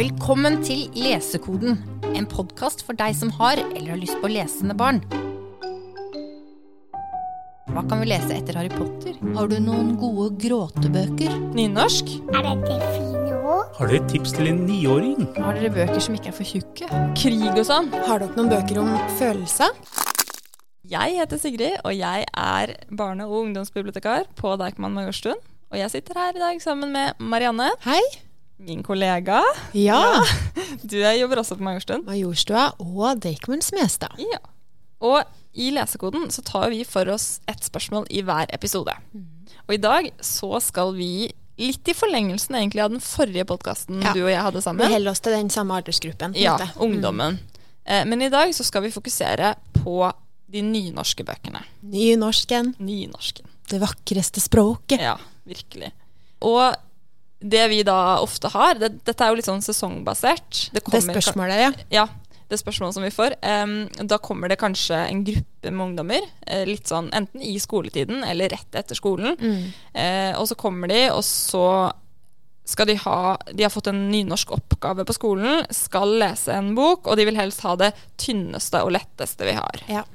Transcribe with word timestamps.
Velkommen 0.00 0.62
til 0.64 0.86
Lesekoden, 0.96 1.74
en 2.16 2.24
podkast 2.24 2.80
for 2.86 2.96
deg 2.96 3.12
som 3.18 3.28
har 3.36 3.58
eller 3.60 3.90
har 3.92 3.98
lyst 4.00 4.16
på 4.22 4.30
lesende 4.32 4.72
barn. 4.72 5.02
Hva 7.68 7.82
kan 7.84 8.00
vi 8.00 8.08
lese 8.08 8.32
etter 8.32 8.56
Harry 8.56 8.70
Potter? 8.72 9.18
Har 9.36 9.50
du 9.50 9.58
noen 9.60 9.90
gode 10.00 10.30
gråtebøker? 10.40 11.34
Nynorsk? 11.52 12.14
Er 12.32 12.46
dette 12.46 12.78
fine 12.94 13.42
ord? 13.42 13.74
Har 13.76 13.92
dere 13.92 14.00
et 14.00 14.08
tips 14.14 14.32
til 14.38 14.48
en 14.54 14.62
niåring? 14.70 15.26
Har 15.36 15.60
dere 15.60 15.74
bøker 15.74 16.00
som 16.06 16.16
ikke 16.16 16.32
er 16.32 16.38
for 16.38 16.48
tjukke? 16.48 16.88
Krig 17.20 17.44
og 17.50 17.60
sånn? 17.68 17.92
Har 18.08 18.24
dere 18.24 18.32
noen 18.38 18.50
bøker 18.54 18.80
om 18.80 18.96
følelser? 19.20 19.76
Jeg 20.96 21.20
heter 21.20 21.44
Sigrid, 21.44 21.76
og 21.84 21.92
jeg 21.98 22.24
er 22.24 22.74
barne- 22.88 23.28
og 23.28 23.42
ungdomsbibliotekar 23.42 24.32
på 24.40 24.56
Deichman 24.64 24.96
Majorstuen. 24.96 25.44
Og 25.68 25.78
jeg 25.84 25.92
sitter 25.92 26.24
her 26.24 26.40
i 26.40 26.44
dag 26.46 26.64
sammen 26.64 26.88
med 26.96 27.20
Marianne, 27.20 27.68
Hei. 27.84 28.00
Min 28.60 28.82
kollega. 28.86 29.40
Ja. 29.76 30.00
Du 30.82 30.96
jobber 31.00 31.40
også 31.42 31.56
på 31.58 31.64
Majorstuen. 31.66 32.04
Majorstua 32.06 32.68
og 32.80 33.18
Deichman 33.22 33.60
Smestad. 33.64 34.14
Ja. 34.22 34.38
Og 35.04 35.24
i 35.58 35.70
Lesekoden 35.74 36.28
så 36.32 36.42
tar 36.46 36.68
vi 36.72 36.84
for 36.88 37.08
oss 37.12 37.40
ett 37.50 37.64
spørsmål 37.66 38.06
i 38.14 38.22
hver 38.24 38.46
episode. 38.54 38.94
Og 39.66 39.74
i 39.74 39.80
dag 39.82 40.08
så 40.24 40.60
skal 40.62 40.92
vi 40.96 41.28
litt 41.60 41.90
i 41.90 41.94
forlengelsen 41.96 42.56
egentlig 42.56 42.84
av 42.84 42.92
den 42.94 43.02
forrige 43.04 43.44
podkasten 43.50 44.00
Ja. 44.04 44.12
du 44.16 44.22
og 44.24 44.30
jeg 44.32 44.40
hadde 44.46 44.62
sammen. 44.64 44.86
Vi 44.86 44.94
holder 44.94 45.10
oss 45.12 45.20
til 45.20 45.34
den 45.36 45.50
samme 45.52 45.76
aldersgruppen. 45.80 46.36
Ja, 46.38 46.54
måte. 46.56 46.70
ungdommen. 46.80 47.40
Eh, 47.84 48.04
Men 48.08 48.22
i 48.22 48.30
dag 48.32 48.54
så 48.56 48.64
skal 48.64 48.82
vi 48.86 48.90
fokusere 48.94 49.54
på 49.82 50.12
de 50.50 50.62
nynorske 50.62 51.24
bøkene. 51.26 51.60
Mm. 51.82 51.90
Nynorsken, 51.92 52.74
Nynorsken. 52.78 53.46
det 53.70 53.80
vakreste 53.82 54.40
språket. 54.40 55.00
Ja, 55.00 55.16
virkelig. 55.46 55.92
Og 56.42 56.74
det 57.40 57.68
vi 57.72 57.82
da 57.86 58.20
ofte 58.20 58.50
har 58.52 58.76
det, 58.80 58.92
Dette 59.06 59.24
er 59.24 59.32
jo 59.32 59.38
litt 59.38 59.48
sånn 59.48 59.62
sesongbasert. 59.64 60.66
Det 60.74 60.82
spørsmålet, 60.84 61.62
ja. 61.62 61.70
Ja, 61.92 62.06
det 62.50 62.58
spørsmålet 62.60 62.96
som 62.96 63.06
vi 63.06 63.12
får. 63.14 63.36
Um, 63.40 63.88
da 64.10 64.18
kommer 64.22 64.50
det 64.50 64.58
kanskje 64.60 64.98
en 65.06 65.22
gruppe 65.24 65.70
med 65.70 65.86
ungdommer, 65.86 66.26
eh, 66.46 66.66
litt 66.68 66.90
sånn 66.90 67.10
enten 67.16 67.42
i 67.46 67.56
skoletiden 67.62 68.24
eller 68.26 68.52
rett 68.52 68.76
etter 68.76 68.98
skolen. 68.98 69.38
Mm. 69.40 69.64
Uh, 69.94 70.32
og 70.40 70.48
så 70.50 70.58
kommer 70.58 70.90
de, 70.90 71.06
og 71.14 71.24
så 71.26 71.64
skal 72.70 72.86
de 72.86 72.94
ha 73.02 73.34
De 73.50 73.64
har 73.64 73.72
fått 73.72 73.88
en 73.90 74.04
nynorsk 74.12 74.52
oppgave 74.54 75.02
på 75.06 75.16
skolen, 75.16 75.64
skal 75.74 76.12
lese 76.20 76.54
en 76.54 76.74
bok, 76.76 77.08
og 77.08 77.18
de 77.18 77.26
vil 77.26 77.38
helst 77.38 77.64
ha 77.66 77.74
det 77.78 77.94
tynneste 78.20 78.84
og 78.84 78.94
letteste 78.98 79.48
vi 79.48 79.56
har. 79.58 79.84
ja. 79.90 80.06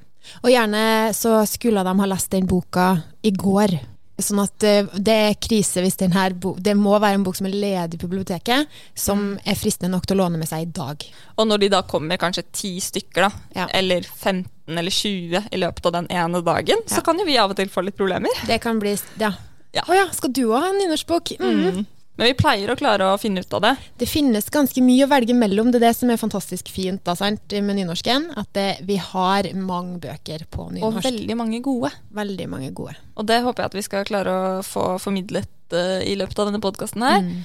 Og 0.42 0.50
gjerne 0.50 1.14
så 1.14 1.38
skulle 1.46 1.84
de 1.86 1.92
ha 2.00 2.08
lest 2.10 2.32
den 2.34 2.48
boka 2.50 2.88
i 3.22 3.30
går. 3.30 3.76
Sånn 4.18 4.40
at 4.40 4.64
eh, 4.64 4.86
det 4.96 5.14
er 5.14 5.34
krise 5.44 5.82
hvis 5.84 5.98
den 6.00 6.14
her 6.16 6.32
Det 6.32 6.76
må 6.80 6.94
være 7.04 7.18
en 7.20 7.24
bok 7.26 7.36
som 7.36 7.48
er 7.50 7.56
ledig 7.56 8.00
på 8.00 8.08
biblioteket, 8.08 8.68
som 8.96 9.34
er 9.46 9.56
fristende 9.60 9.92
nok 9.92 10.06
til 10.08 10.16
å 10.16 10.24
låne 10.24 10.40
med 10.40 10.48
seg 10.48 10.62
i 10.64 10.72
dag. 10.72 11.04
Og 11.38 11.48
når 11.50 11.60
de 11.66 11.70
da 11.74 11.82
kommer 11.84 12.18
kanskje 12.22 12.46
ti 12.56 12.80
stykker, 12.80 13.28
da, 13.28 13.32
Ja. 13.56 13.68
eller 13.74 14.02
15 14.08 14.78
eller 14.78 14.92
20 14.92 15.44
i 15.52 15.58
løpet 15.60 15.86
av 15.86 15.92
den 16.00 16.08
ene 16.08 16.42
dagen, 16.42 16.80
Ja. 16.88 16.96
så 16.96 17.04
kan 17.04 17.20
jo 17.20 17.26
vi 17.26 17.38
av 17.38 17.50
og 17.52 17.58
til 17.58 17.68
få 17.68 17.84
litt 17.84 17.98
problemer. 17.98 18.30
Det 18.48 18.62
kan 18.62 18.80
bli 18.80 18.98
Ja. 19.20 19.34
Ja. 19.74 19.82
Å 19.82 19.94
ja, 19.94 20.06
skal 20.12 20.32
du 20.32 20.46
òg 20.48 20.62
ha 20.62 20.70
en 20.70 20.80
nynorskbok? 20.80 21.36
Mm. 21.40 21.86
Men 22.16 22.30
vi 22.30 22.36
pleier 22.40 22.72
å 22.72 22.78
klare 22.80 23.10
å 23.12 23.18
finne 23.20 23.44
ut 23.44 23.56
av 23.58 23.64
det. 23.66 23.74
Det 24.00 24.08
finnes 24.08 24.48
ganske 24.54 24.84
mye 24.84 25.04
å 25.04 25.12
velge 25.12 25.36
mellom. 25.36 25.72
Det 25.72 25.82
er 25.82 25.90
det 25.90 25.96
som 25.98 26.12
er 26.12 26.20
fantastisk 26.22 26.70
fint 26.72 27.04
da, 27.08 27.16
sant, 27.20 27.52
med 27.52 27.80
nynorsken. 27.80 28.30
At 28.40 28.54
det, 28.56 28.70
vi 28.88 28.96
har 29.02 29.50
mange 29.60 30.00
bøker 30.06 30.48
på 30.52 30.70
Og 30.80 31.02
veldig 31.04 31.36
mange 31.36 31.60
gode. 31.66 31.92
veldig 32.16 32.48
mange 32.52 32.72
gode. 32.76 32.96
Og 33.20 33.28
det 33.28 33.42
håper 33.44 33.64
jeg 33.64 33.74
at 33.74 33.78
vi 33.78 33.86
skal 33.86 34.08
klare 34.08 34.32
å 34.32 34.64
få 34.64 34.96
formidlet 35.04 35.52
uh, 35.76 36.00
i 36.08 36.16
løpet 36.16 36.40
av 36.40 36.50
denne 36.50 36.64
podkasten 36.64 37.04
her. 37.04 37.20
Mm. 37.26 37.44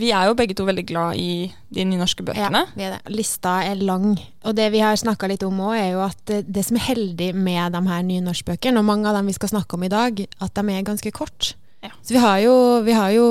Vi 0.00 0.12
er 0.14 0.28
jo 0.28 0.36
begge 0.38 0.54
to 0.54 0.66
veldig 0.68 0.84
glad 0.86 1.18
i 1.18 1.48
de 1.74 1.86
nynorske 1.88 2.22
bøkene. 2.22 2.62
Ja, 2.78 2.90
er. 2.92 3.08
Lista 3.10 3.56
er 3.66 3.80
lang. 3.80 4.12
Og 4.46 4.54
det 4.54 4.68
vi 4.70 4.84
har 4.84 5.00
snakka 5.00 5.32
litt 5.32 5.42
om 5.42 5.64
òg, 5.64 5.74
er 5.80 5.88
jo 5.96 6.04
at 6.04 6.20
det, 6.30 6.44
det 6.46 6.62
som 6.68 6.78
er 6.78 6.86
heldig 6.92 7.32
med 7.34 7.74
de 7.74 7.80
her 7.88 8.04
nynorskbøkene, 8.06 8.78
og 8.78 8.86
mange 8.86 9.08
av 9.10 9.18
dem 9.18 9.32
vi 9.32 9.34
skal 9.34 9.50
snakke 9.56 9.80
om 9.80 9.88
i 9.88 9.90
dag, 9.90 10.22
at 10.44 10.60
de 10.60 10.76
er 10.76 10.86
ganske 10.86 11.10
kort. 11.16 11.54
Ja. 11.82 11.90
Så 12.04 12.14
vi 12.14 12.22
har 12.22 12.38
jo, 12.44 12.54
vi 12.86 12.94
har 12.94 13.10
jo 13.16 13.26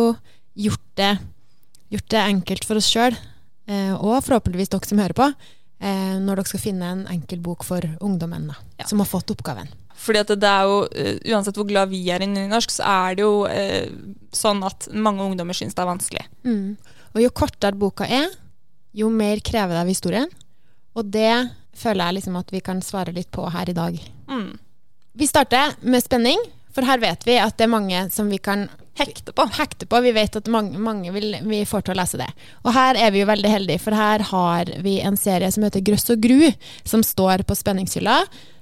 gjort, 0.59 0.83
det, 0.99 1.13
gjort 1.93 2.09
det 2.11 2.21
enkelt 2.25 2.65
for 2.67 2.79
oss 2.81 2.89
sjøl, 2.91 3.15
eh, 3.69 3.93
og 3.95 4.19
forhåpentligvis 4.25 4.71
dere 4.73 4.89
som 4.89 4.99
hører 5.01 5.15
på, 5.17 5.27
eh, 5.79 6.15
når 6.19 6.41
dere 6.41 6.51
skal 6.51 6.63
finne 6.63 6.89
en 6.93 7.05
enkel 7.11 7.39
bok 7.45 7.63
for 7.67 7.85
ungdommen 8.03 8.49
da, 8.51 8.57
Ja. 8.81 8.85
som 8.89 8.99
har 8.99 9.07
fått 9.07 9.31
oppgaven. 9.31 9.69
Fordi 9.99 10.19
at 10.21 10.27
det 10.39 10.47
er 10.47 10.63
jo, 10.63 10.77
eh, 10.95 11.17
Uansett 11.33 11.55
hvor 11.59 11.67
glad 11.67 11.89
vi 11.91 11.99
er 12.09 12.21
i 12.23 12.27
nynorsk, 12.27 12.71
så 12.71 12.83
er 12.87 13.15
det 13.15 13.23
jo 13.25 13.45
eh, 13.51 13.89
sånn 14.31 14.63
at 14.63 14.87
mange 14.93 15.19
ungdommer 15.25 15.53
syns 15.57 15.75
det 15.75 15.83
er 15.83 15.89
vanskelig. 15.91 16.25
Mm. 16.45 16.77
Og 17.15 17.21
jo 17.21 17.29
kortere 17.35 17.75
boka 17.75 18.07
er, 18.07 18.29
jo 18.95 19.09
mer 19.09 19.39
krever 19.43 19.75
det 19.75 19.81
av 19.83 19.87
historien. 19.91 20.29
Og 20.95 21.11
det 21.11 21.51
føler 21.75 22.05
jeg 22.05 22.15
liksom 22.19 22.37
at 22.39 22.49
vi 22.51 22.61
kan 22.61 22.79
svare 22.81 23.13
litt 23.13 23.29
på 23.31 23.43
her 23.51 23.69
i 23.69 23.73
dag. 23.75 23.99
Mm. 24.29 24.57
Vi 25.19 25.27
starter 25.27 25.75
med 25.83 26.03
spenning, 26.03 26.39
for 26.75 26.87
her 26.87 27.01
vet 27.01 27.25
vi 27.27 27.39
at 27.41 27.57
det 27.57 27.65
er 27.67 27.73
mange 27.73 28.05
som 28.13 28.29
vi 28.31 28.39
kan 28.41 28.67
Hekte 28.99 29.31
på. 29.31 29.45
hekte 29.55 29.85
på. 29.87 30.01
Vi 30.03 30.11
vet 30.11 30.35
at 30.35 30.47
mange, 30.51 30.77
mange 30.77 31.11
vil, 31.15 31.37
vi 31.47 31.61
får 31.65 31.85
til 31.87 31.93
å 31.93 31.99
lese 32.01 32.19
det. 32.19 32.27
Og 32.65 32.73
her 32.75 32.99
er 32.99 33.13
vi 33.15 33.21
jo 33.21 33.29
veldig 33.29 33.51
heldige, 33.51 33.79
for 33.79 33.95
her 33.95 34.23
har 34.27 34.71
vi 34.83 34.97
en 34.99 35.17
serie 35.19 35.47
som 35.55 35.63
heter 35.63 35.83
Grøss 35.87 36.09
og 36.11 36.19
gru, 36.23 36.49
som 36.83 37.03
står 37.05 37.45
på 37.47 37.55
spenningshylla, 37.55 38.17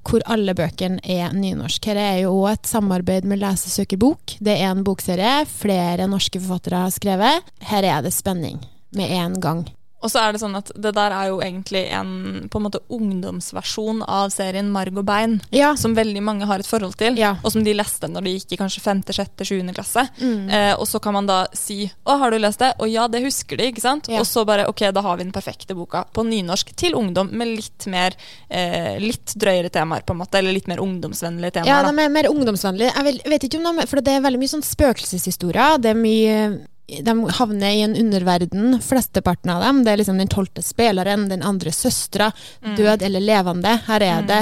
hvor 0.07 0.23
alle 0.29 0.53
bøkene 0.55 1.01
er 1.01 1.33
nynorsk. 1.35 1.89
Her 1.89 1.99
er 2.03 2.19
jo 2.21 2.35
også 2.37 2.53
et 2.53 2.69
samarbeid 2.69 3.25
med 3.27 3.41
Lesesøkerbok. 3.41 4.37
Det 4.37 4.59
er 4.59 4.69
en 4.69 4.85
bokserie 4.87 5.41
flere 5.49 6.07
norske 6.11 6.39
forfattere 6.39 6.85
har 6.85 6.93
skrevet. 6.93 7.51
Her 7.71 7.89
er 7.89 8.05
det 8.05 8.13
spenning 8.15 8.61
med 8.95 9.17
en 9.17 9.41
gang. 9.41 9.65
Og 10.07 10.11
så 10.13 10.21
er 10.23 10.35
det 10.35 10.39
sånn 10.39 10.55
at 10.55 10.71
det 10.79 10.93
der 10.95 11.11
er 11.11 11.27
jo 11.33 11.41
egentlig 11.43 11.83
en 11.91 12.47
på 12.47 12.59
en 12.61 12.63
måte 12.69 12.79
ungdomsversjon 12.95 13.99
av 14.07 14.31
serien 14.31 14.69
Marg 14.71 14.95
og 14.97 15.05
bein, 15.07 15.41
Ja. 15.51 15.73
som 15.75 15.95
veldig 15.95 16.21
mange 16.23 16.45
har 16.47 16.59
et 16.63 16.69
forhold 16.69 16.95
til, 16.95 17.17
Ja. 17.19 17.35
og 17.43 17.51
som 17.51 17.63
de 17.63 17.73
leste 17.73 18.07
når 18.07 18.23
de 18.23 18.37
gikk 18.37 18.53
i 18.53 18.57
kanskje 18.63 18.81
femte, 18.81 19.11
sjette, 19.11 19.43
sjuende 19.43 19.75
klasse. 19.75 20.07
Mm. 20.21 20.49
Eh, 20.49 20.73
og 20.79 20.87
så 20.87 21.01
kan 21.01 21.13
man 21.13 21.25
da 21.27 21.47
si 21.53 21.91
'Å, 22.05 22.19
har 22.19 22.31
du 22.31 22.37
lest 22.39 22.59
det?' 22.59 22.75
Og 22.79 22.89
ja, 22.89 23.07
det 23.07 23.23
husker 23.23 23.57
de, 23.57 23.71
ikke 23.71 23.81
sant? 23.81 24.07
Ja. 24.07 24.19
Og 24.19 24.25
så 24.25 24.45
bare 24.45 24.65
'Ok, 24.67 24.93
da 24.93 25.01
har 25.01 25.17
vi 25.17 25.23
den 25.23 25.33
perfekte 25.33 25.75
boka 25.75 26.05
på 26.13 26.23
nynorsk 26.23 26.73
til 26.75 26.93
ungdom 26.93 27.29
med 27.31 27.47
litt 27.47 27.85
mer 27.87 28.11
eh, 28.49 28.97
litt 28.99 29.33
drøyere 29.35 29.69
temaer, 29.69 30.05
på 30.05 30.11
en 30.11 30.19
måte, 30.19 30.35
eller 30.35 30.53
litt 30.53 30.67
mer 30.67 30.77
ungdomsvennlige 30.77 31.51
temaer. 31.51 31.67
Ja, 31.67 31.83
de 31.83 31.99
er 31.99 32.09
mer 32.09 32.23
ungdomsvennlige. 32.29 32.93
Jeg 32.95 33.21
vet 33.25 33.43
ikke 33.43 33.65
om 33.65 33.75
de, 33.75 33.87
for 33.87 33.99
det 33.99 34.13
er 34.13 34.21
veldig 34.21 34.39
mye 34.39 34.53
sånn 34.55 34.63
spøkelseshistorier. 34.63 35.81
Det 35.81 35.89
er 35.91 35.99
mye 35.99 36.67
de 36.87 37.13
havner 37.35 37.71
i 37.75 37.81
en 37.81 37.95
underverden, 37.99 38.77
flesteparten 38.81 39.51
av 39.51 39.61
dem. 39.61 39.83
Det 39.83 39.91
er 39.91 39.99
liksom 39.99 40.21
den 40.21 40.31
tolvte 40.31 40.63
spilleren, 40.63 41.27
den 41.27 41.43
andre 41.43 41.73
søstera, 41.75 42.31
død 42.77 43.03
eller 43.03 43.23
levende. 43.23 43.73
Her 43.89 44.05
er, 44.05 44.21
det, 44.29 44.39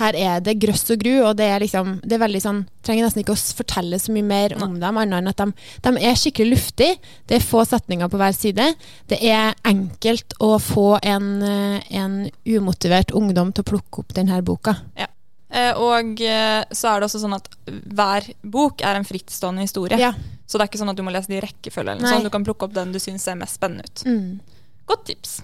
her 0.00 0.18
er 0.18 0.42
det 0.42 0.56
grøss 0.62 0.88
og 0.90 1.04
gru, 1.04 1.12
og 1.22 1.36
det 1.38 1.46
er 1.54 1.62
liksom 1.62 2.00
Det 2.02 2.16
er 2.16 2.24
veldig 2.24 2.42
sånn 2.42 2.64
Trenger 2.84 3.06
nesten 3.06 3.22
ikke 3.22 3.36
å 3.36 3.44
fortelle 3.60 4.00
så 4.02 4.12
mye 4.12 4.26
mer 4.26 4.56
om 4.58 4.74
dem, 4.82 4.98
annet 5.00 5.22
enn 5.22 5.30
at 5.30 5.38
de, 5.40 5.68
de 5.86 5.92
er 6.10 6.18
skikkelig 6.20 6.50
luftige. 6.50 6.98
Det 7.30 7.38
er 7.38 7.46
få 7.46 7.62
setninger 7.64 8.10
på 8.12 8.20
hver 8.20 8.34
side. 8.36 8.66
Det 9.08 9.22
er 9.24 9.54
enkelt 9.64 10.34
å 10.44 10.56
få 10.60 10.98
en, 11.00 11.30
eh, 11.46 11.94
en 11.96 12.18
umotivert 12.44 13.14
ungdom 13.16 13.54
til 13.54 13.64
å 13.64 13.70
plukke 13.70 14.02
opp 14.02 14.12
denne 14.18 14.42
boka. 14.44 14.76
Eh, 14.98 15.08
og 15.78 16.20
eh, 16.20 16.64
så 16.74 16.90
er 16.90 17.00
det 17.00 17.08
også 17.08 17.20
sånn 17.22 17.36
at 17.36 17.48
hver 17.68 18.26
bok 18.42 18.82
er 18.82 18.98
en 18.98 19.06
frittstående 19.06 19.62
historie. 19.66 19.98
Ja. 20.00 20.12
Så 20.46 20.58
det 20.58 20.64
er 20.66 20.70
ikke 20.72 20.80
sånn 20.82 20.90
at 20.92 20.98
du 20.98 21.04
må 21.06 21.12
lese 21.14 21.30
det 21.30 21.38
i 21.40 21.44
rekkefølge. 21.46 21.98
noe 22.00 22.22
Du 22.24 22.30
kan 22.34 22.44
plukke 22.44 22.66
opp 22.66 22.74
den 22.76 22.92
du 22.92 22.98
syns 23.02 23.22
ser 23.24 23.38
mest 23.40 23.56
spennende 23.60 23.86
ut. 23.86 24.02
Mm. 24.04 24.40
Godt 24.86 25.06
tips. 25.08 25.38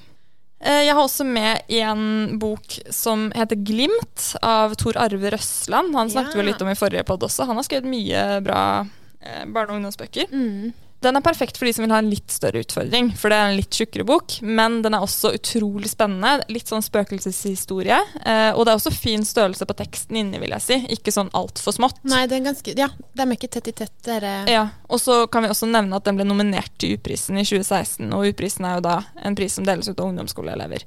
Eh, 0.60 0.82
Jeg 0.84 0.94
har 0.94 1.02
også 1.02 1.24
med 1.24 1.62
en 1.72 2.38
bok 2.38 2.78
som 2.90 3.30
heter 3.32 3.56
'Glimt' 3.56 4.36
av 4.42 4.74
Tor 4.74 4.96
Arve 5.00 5.30
Røsland. 5.30 5.94
Han 5.94 6.10
snakket 6.10 6.34
Ja. 6.34 6.40
vi 6.42 6.46
litt 6.50 6.62
om 6.62 6.68
i 6.68 6.74
forrige 6.74 7.04
podd 7.06 7.22
også. 7.22 7.46
Han 7.46 7.56
har 7.56 7.62
skrevet 7.64 7.84
mye 7.88 8.42
bra 8.44 8.86
eh, 9.22 9.44
barne- 9.46 9.70
og 9.70 9.76
ungdomsbøker. 9.80 10.26
Mm. 10.32 10.72
Den 11.00 11.16
er 11.16 11.22
perfekt 11.24 11.56
for 11.56 11.64
de 11.64 11.72
som 11.72 11.86
vil 11.86 11.92
ha 11.94 11.98
en 12.02 12.10
litt 12.12 12.28
større 12.28 12.60
utfordring, 12.60 13.06
for 13.16 13.32
det 13.32 13.36
er 13.40 13.46
en 13.48 13.56
litt 13.56 13.72
tjukkere 13.72 14.04
bok. 14.04 14.34
Men 14.44 14.82
den 14.84 14.92
er 14.92 15.00
også 15.00 15.30
utrolig 15.32 15.88
spennende. 15.88 16.42
Litt 16.52 16.68
sånn 16.68 16.84
spøkelseshistorie. 16.84 17.96
Eh, 18.20 18.50
og 18.52 18.66
det 18.66 18.74
er 18.74 18.76
også 18.80 18.92
fin 18.92 19.24
størrelse 19.24 19.64
på 19.64 19.76
teksten 19.78 20.18
inni, 20.20 20.40
vil 20.42 20.52
jeg 20.58 20.64
si. 20.66 20.78
Ikke 20.92 21.14
sånn 21.14 21.32
altfor 21.32 21.72
smått. 21.72 22.02
Nei, 22.04 22.26
det 22.28 22.36
er 22.40 22.44
ganske 22.50 22.74
Ja, 22.76 22.90
de 23.16 23.24
er 23.24 23.32
ikke 23.36 23.48
tett 23.56 23.72
i 23.72 23.76
tett. 23.80 23.94
Det 24.04 24.18
er, 24.18 24.28
eh, 24.44 24.52
Ja, 24.52 24.66
og 24.90 25.00
så 25.00 25.22
kan 25.30 25.42
vi 25.42 25.48
også 25.48 25.70
nevne 25.72 25.96
at 25.96 26.04
den 26.04 26.16
ble 26.20 26.24
nominert 26.28 26.70
til 26.76 26.98
U-prisen 26.98 27.38
i 27.40 27.44
2016, 27.48 28.12
og 28.12 28.26
U-prisen 28.28 28.66
er 28.68 28.74
jo 28.76 28.80
da 28.90 28.98
en 29.24 29.34
pris 29.34 29.52
som 29.56 29.64
deles 29.64 29.88
ut 29.88 29.98
av 29.98 30.06
ungdomsskoleelever. 30.12 30.84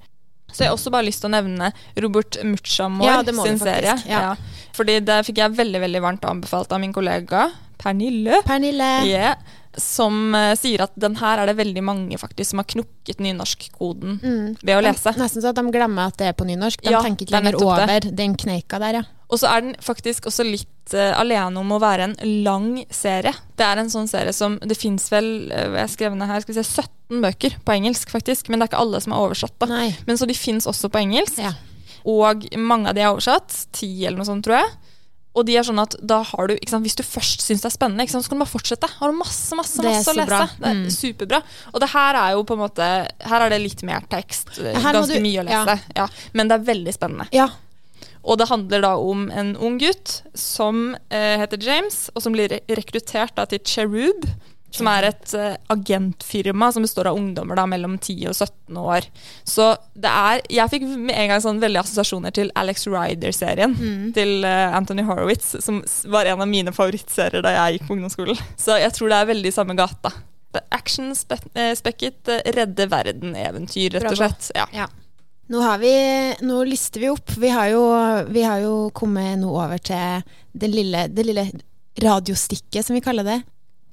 Så 0.53 0.59
jeg 0.61 0.67
har 0.69 0.77
også 0.77 0.91
bare 0.93 1.07
lyst 1.09 1.21
til 1.23 1.31
å 1.31 1.33
nevne 1.41 1.71
Robert 1.97 2.38
Muchamor 2.45 3.05
Ja, 3.07 3.23
sin 3.23 3.33
faktisk, 3.33 3.63
serie. 3.65 3.95
ja. 4.05 4.35
Fordi 4.77 4.99
det 5.03 5.25
fikk 5.25 5.38
jeg 5.41 5.57
veldig 5.57 5.81
veldig 5.81 6.01
varmt 6.05 6.21
anbefalt 6.29 6.71
av 6.71 6.79
min 6.79 6.93
kollega 6.93 7.47
Pernille. 7.79 8.43
Pernille. 8.45 9.05
Yeah, 9.09 9.35
som 9.79 10.33
uh, 10.35 10.53
sier 10.59 10.83
at 10.85 10.91
den 10.99 11.15
her 11.19 11.41
er 11.41 11.49
det 11.49 11.55
veldig 11.57 11.83
mange 11.83 12.17
faktisk 12.21 12.51
som 12.51 12.61
har 12.61 12.67
knukket 12.69 13.19
nynorskkoden 13.23 14.19
Mm. 14.23 14.57
ved 14.61 14.77
å 14.77 14.81
lese. 14.85 15.13
Nesten 15.17 15.41
så 15.43 15.49
at 15.49 15.55
de 15.59 15.65
glemmer 15.73 16.07
at 16.11 16.17
det 16.17 16.27
er 16.27 16.33
på 16.37 16.45
nynorsk. 16.45 16.81
De 16.83 16.91
Ja, 16.91 17.01
tenker 17.01 17.25
er 17.25 17.27
ikke 17.27 17.37
lenger 17.39 17.57
over 17.61 17.83
over 17.83 18.09
den 18.21 18.35
kneika 18.35 18.79
der, 18.79 18.99
ja. 19.01 19.03
Og 19.33 19.39
så 19.41 19.49
er 19.49 19.61
den 19.65 19.75
faktisk 19.81 20.27
også 20.29 20.45
litt 20.45 20.93
uh, 20.93 21.19
alene 21.19 21.57
om 21.59 21.71
å 21.73 21.79
være 21.81 22.03
en 22.11 22.15
lang 22.43 22.83
serie. 22.93 23.33
Det 23.57 23.65
er 23.65 23.81
en 23.81 23.89
sånn 23.89 24.07
serie 24.07 24.33
som 24.33 24.59
Det 24.61 24.77
fins 24.77 25.09
vel 25.09 25.49
uh, 25.51 25.73
jeg 25.81 25.89
skrev 25.95 26.15
ned 26.15 26.27
her, 26.29 26.41
skal 26.45 26.53
vi 26.53 26.61
se, 26.61 26.83
17 27.09 27.21
bøker 27.23 27.57
på 27.65 27.73
engelsk, 27.73 28.09
faktisk. 28.13 28.49
Men 28.49 28.59
det 28.59 28.67
er 28.67 28.73
ikke 28.75 28.81
alle 28.85 29.01
som 29.01 29.13
er 29.13 29.23
oversatt. 29.25 29.57
da. 29.59 29.65
Nei. 29.71 29.95
Men 30.05 30.17
Så 30.17 30.27
de 30.29 30.33
fins 30.37 30.67
også 30.69 30.89
på 30.93 31.01
engelsk. 31.01 31.39
Ja. 31.41 31.53
Og 32.05 32.45
mange 32.59 32.89
av 32.89 32.95
de 32.97 33.01
er 33.01 33.13
oversatt. 33.13 33.65
Ti 33.71 34.05
eller 34.05 34.17
noe 34.21 34.27
sånt, 34.27 34.43
tror 34.45 34.59
jeg. 34.59 34.69
Og 35.35 35.45
de 35.47 35.56
er 35.57 35.63
sånn 35.65 35.80
at 35.81 35.95
da 36.00 36.19
har 36.24 36.47
du, 36.47 36.56
sant, 36.69 36.83
Hvis 36.85 36.95
du 36.95 37.01
først 37.03 37.41
syns 37.41 37.62
det 37.63 37.65
er 37.71 37.74
spennende, 37.77 38.06
sant, 38.09 38.24
så 38.24 38.30
kan 38.30 38.38
du 38.38 38.44
bare 38.45 38.53
fortsette. 38.53 38.89
Har 39.00 39.12
du 39.12 39.18
masse 39.18 39.56
masse, 39.57 39.81
masse 39.81 40.12
å 40.12 40.13
lese. 40.15 40.27
bra. 40.30 40.45
Det 40.59 40.68
er 40.69 40.74
Mm. 40.75 40.89
superbra. 40.94 41.41
Og 41.74 41.80
det 41.81 41.89
her 41.89 42.15
er 42.15 42.31
jo 42.33 42.44
på 42.44 42.53
en 42.53 42.59
måte 42.69 43.07
Her 43.21 43.41
er 43.41 43.50
det 43.50 43.62
litt 43.62 43.81
mer 43.83 44.01
tekst. 44.09 44.50
Her 44.57 44.94
Ganske 44.94 45.13
du- 45.15 45.21
mye 45.21 45.41
å 45.41 45.45
lese. 45.47 45.80
Ja. 45.95 46.07
Men 46.33 46.47
det 46.50 46.59
er 46.62 46.74
veldig 46.74 46.94
spennende. 46.94 47.27
ja. 47.31 47.50
Og 48.25 48.38
det 48.38 48.47
handler 48.47 48.80
da 48.81 48.95
om 48.97 49.30
en 49.31 49.57
ung 49.57 49.77
gutt 49.77 50.21
som 50.33 50.95
eh, 51.12 51.38
heter 51.39 51.57
James, 51.62 52.09
og 52.15 52.21
som 52.21 52.31
blir 52.31 52.47
rekruttert 52.69 53.36
da 53.36 53.44
til 53.44 53.59
Cherub, 53.59 54.24
som 54.73 54.89
er 54.89 55.07
et 55.11 55.33
uh, 55.37 55.53
agentfirma 55.73 56.71
som 56.73 56.85
består 56.85 57.09
av 57.11 57.17
ungdommer 57.19 57.57
da 57.59 57.65
mellom 57.69 57.97
10 57.99 58.31
og 58.31 58.35
17 58.35 58.79
år. 58.81 59.07
Så 59.47 59.69
det 59.93 60.09
er 60.09 60.41
Jeg 60.49 60.71
fikk 60.71 60.87
med 60.91 61.13
en 61.13 61.29
gang 61.33 61.43
sånn 61.43 61.61
veldig 61.61 61.83
assosiasjoner 61.83 62.33
til 62.35 62.51
Alex 62.59 62.87
Ryder-serien 62.89 63.75
til 64.17 64.45
uh, 64.47 64.75
Anthony 64.77 65.05
Horowitz, 65.07 65.55
som 65.63 65.83
var 66.11 66.29
en 66.29 66.41
av 66.41 66.49
mine 66.49 66.73
favorittserier 66.75 67.45
da 67.45 67.53
jeg 67.57 67.77
gikk 67.77 67.87
på 67.89 67.97
ungdomsskolen. 67.97 68.43
Så 68.57 68.79
jeg 68.81 68.95
tror 68.97 69.13
det 69.13 69.21
er 69.21 69.31
veldig 69.33 69.53
samme 69.53 69.77
gata. 69.77 70.13
Action-spekket 70.73 72.33
uh, 72.33 72.41
redde 72.57 72.89
verden-eventyr, 72.89 73.99
rett 73.99 74.11
og 74.11 74.21
slett. 74.21 74.51
Ja. 74.57 74.67
Ja. 74.73 74.89
Nå, 75.51 75.59
har 75.59 75.77
vi, 75.81 75.93
nå 76.47 76.63
lister 76.65 77.03
vi 77.03 77.09
opp. 77.11 77.33
Vi 77.37 77.49
har 77.51 77.67
jo, 77.73 77.83
vi 78.31 78.45
har 78.47 78.63
jo 78.63 78.89
kommet 78.95 79.35
nå 79.41 79.51
over 79.51 79.77
til 79.77 80.23
det 80.55 80.69
lille, 80.71 81.07
det 81.11 81.25
lille 81.27 81.43
radiostikket, 82.01 82.85
som 82.85 82.95
vi 82.95 83.03
kaller 83.03 83.27
det. 83.27 83.41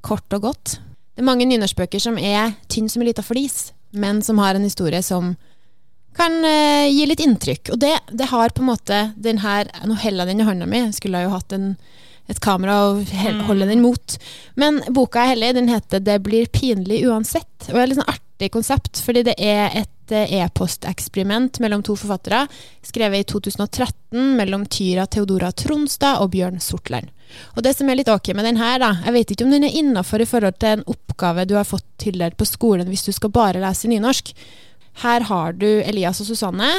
Kort 0.01 0.33
og 0.37 0.49
godt. 0.49 0.79
Det 1.15 1.23
er 1.23 1.29
mange 1.29 1.47
nynorskbøker 1.49 2.03
som 2.03 2.19
er 2.19 2.55
tynn 2.73 2.89
som 2.89 3.03
en 3.03 3.11
lita 3.11 3.25
flis, 3.25 3.73
men 3.93 4.23
som 4.25 4.39
har 4.41 4.57
en 4.57 4.65
historie 4.65 5.03
som 5.05 5.35
kan 6.17 6.39
eh, 6.45 6.89
gi 6.91 7.07
litt 7.07 7.23
inntrykk. 7.23 7.73
Og 7.75 7.81
det, 7.83 7.95
det 8.11 8.31
har 8.31 8.55
på 8.55 8.65
en 8.65 8.71
måte 8.73 9.01
den 9.17 9.43
her 9.45 9.71
Nå 9.87 9.99
holder 10.01 10.25
jeg 10.25 10.33
den 10.33 10.43
i 10.43 10.49
hånda 10.49 10.69
mi. 10.71 10.85
Jeg 10.87 10.97
skulle 10.99 11.23
jo 11.25 11.35
hatt 11.35 11.55
en, 11.55 11.75
et 12.31 12.41
kamera 12.43 12.81
og 12.89 13.13
holde 13.49 13.69
den 13.71 13.85
mot. 13.85 14.17
Men 14.61 14.83
boka 14.89 15.25
jeg 15.25 15.37
heller, 15.37 15.55
den 15.59 15.71
heter 15.71 16.01
'Det 16.01 16.19
blir 16.25 16.51
pinlig 16.51 17.05
uansett'. 17.07 17.69
Og 17.69 17.75
det 17.75 17.83
er 17.83 17.93
litt 17.93 18.01
sånn 18.01 18.13
artig 18.15 18.30
konsept, 18.49 19.03
fordi 19.05 19.23
det 19.29 19.35
er 19.37 19.75
et 19.83 20.15
eh, 20.15 20.33
e-posteksperiment 20.41 21.61
mellom 21.61 21.83
to 21.85 21.97
forfattere, 21.99 22.47
skrevet 22.87 23.21
i 23.21 23.29
2013 23.29 24.37
mellom 24.39 24.65
Tyra 24.73 25.05
Theodora 25.07 25.53
Tronstad 25.53 26.23
og 26.25 26.33
Bjørn 26.33 26.61
Sortland. 26.65 27.11
Og 27.55 27.63
det 27.63 27.77
som 27.77 27.91
er 27.91 28.01
litt 28.01 28.11
ok 28.11 28.33
med 28.35 28.49
den 28.49 28.59
her, 28.59 28.81
da, 28.83 28.95
jeg 29.05 29.15
vet 29.15 29.35
ikke 29.35 29.47
om 29.47 29.53
den 29.55 29.69
er 29.69 29.77
innafor 29.77 30.23
i 30.23 30.29
forhold 30.29 30.57
til 30.59 30.79
en 30.79 30.87
oppgave 30.91 31.47
du 31.47 31.55
har 31.59 31.69
fått 31.69 31.87
tildelt 32.03 32.39
på 32.41 32.49
skolen 32.49 32.89
hvis 32.91 33.07
du 33.07 33.13
skal 33.15 33.35
bare 33.35 33.63
lese 33.63 33.91
nynorsk. 33.91 34.33
Her 35.05 35.29
har 35.29 35.55
du 35.55 35.69
Elias 35.69 36.23
og 36.25 36.31
Susanne, 36.33 36.73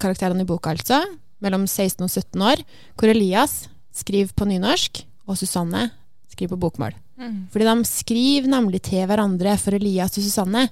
karakterene 0.00 0.42
i 0.42 0.48
boka 0.48 0.74
altså, 0.74 1.04
mellom 1.44 1.68
16 1.68 2.02
og 2.02 2.10
17 2.10 2.42
år, 2.42 2.64
hvor 2.98 3.12
Elias 3.12 3.68
skriver 3.94 4.34
på 4.34 4.48
nynorsk, 4.50 5.04
og 5.30 5.38
Susanne 5.38 5.88
skriver 6.32 6.56
på 6.56 6.64
bokmål. 6.66 7.03
Fordi 7.52 7.66
de 7.68 7.88
skriver 7.88 8.50
nemlig 8.50 8.82
til 8.88 9.06
hverandre, 9.06 9.56
for 9.60 9.76
Elias 9.76 10.18
og 10.18 10.24
Susanne 10.24 10.68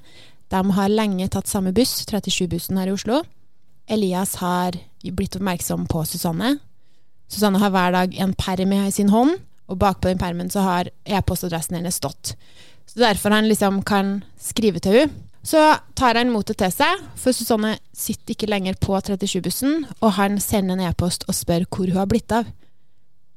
de 0.52 0.60
har 0.76 0.92
lenge 0.92 1.28
tatt 1.32 1.48
samme 1.48 1.72
buss, 1.72 2.02
37-bussen 2.04 2.76
her 2.76 2.90
i 2.90 2.92
Oslo. 2.92 3.22
Elias 3.88 4.34
har 4.42 4.76
blitt 5.02 5.38
oppmerksom 5.38 5.86
på 5.88 6.04
Susanne. 6.04 6.58
Susanne 7.32 7.60
har 7.62 7.72
hver 7.72 7.94
dag 7.94 8.14
en 8.20 8.34
perm 8.36 8.74
i 8.76 8.90
sin 8.92 9.12
hånd, 9.12 9.38
og 9.70 9.80
bakpå 9.80 10.10
den 10.10 10.20
permen 10.20 10.50
så 10.52 10.64
har 10.66 10.90
e-postadressen 11.08 11.78
hennes 11.78 11.96
stått. 11.96 12.34
Så 12.84 13.00
derfor 13.00 13.32
han 13.32 13.48
liksom 13.48 13.80
kan 13.88 14.18
skrive 14.40 14.82
til 14.82 14.98
henne. 14.98 15.28
Så 15.42 15.58
tar 15.98 16.14
han 16.14 16.30
motet 16.30 16.60
til 16.60 16.70
seg, 16.70 17.00
for 17.18 17.34
Susanne 17.34 17.72
sitter 17.96 18.36
ikke 18.36 18.46
lenger 18.46 18.76
på 18.78 18.94
37-bussen, 18.94 19.88
og 19.98 20.12
han 20.14 20.36
sender 20.38 20.76
en 20.76 20.84
e-post 20.86 21.24
og 21.26 21.34
spør 21.34 21.64
hvor 21.66 21.88
hun 21.88 21.98
har 21.98 22.06
blitt 22.10 22.30
av. 22.36 22.46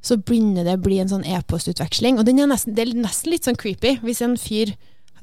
Så 0.05 0.19
begynner 0.21 0.67
det 0.67 0.75
å 0.77 0.83
bli 0.85 0.99
en 1.01 1.09
sånn 1.09 1.25
e-postutveksling, 1.25 2.19
og 2.21 2.27
den 2.27 2.43
er 2.43 2.49
nesten, 2.51 2.75
det 2.77 2.85
er 2.85 2.97
nesten 2.99 3.33
litt 3.33 3.47
sånn 3.47 3.57
creepy 3.57 3.95
hvis 4.05 4.21
en 4.21 4.35
fyr 4.37 4.75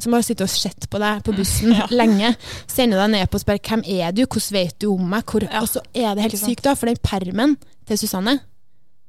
som 0.02 0.16
har 0.16 0.24
sittet 0.26 0.48
og 0.48 0.50
sett 0.50 0.88
på 0.90 0.98
deg 0.98 1.20
på 1.22 1.34
bussen 1.36 1.74
lenge, 2.00 2.32
sender 2.66 2.98
deg 2.98 3.04
en 3.06 3.18
e-post 3.20 3.46
spør 3.46 3.60
'Hvem 3.60 3.84
er 3.86 4.14
du? 4.16 4.24
Hvordan 4.24 4.56
vet 4.56 4.78
du 4.82 4.88
om 4.90 5.04
meg?' 5.14 5.24
Hvor, 5.28 5.46
Ja. 5.46 5.62
Og 5.62 5.68
så 5.70 5.84
er 5.94 6.16
det 6.16 6.26
helt 6.26 6.40
sykt, 6.40 6.64
da, 6.64 6.74
for 6.74 6.90
den 6.90 6.98
permen 6.98 7.56
til 7.86 8.00
Susanne, 8.00 8.40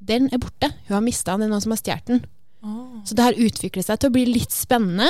den 0.04 0.30
er 0.34 0.38
borte. 0.38 0.70
Hun 0.88 0.94
har 1.00 1.02
mista 1.02 1.32
den, 1.32 1.42
det 1.42 1.48
er 1.48 1.54
noen 1.56 1.66
som 1.66 1.74
har 1.74 1.82
stjålet 1.82 2.08
den. 2.12 2.24
Så 3.04 3.16
det 3.16 3.24
har 3.24 3.40
utviklet 3.40 3.86
seg 3.86 4.00
til 4.00 4.10
å 4.10 4.14
bli 4.16 4.26
litt 4.30 4.52
spennende, 4.52 5.10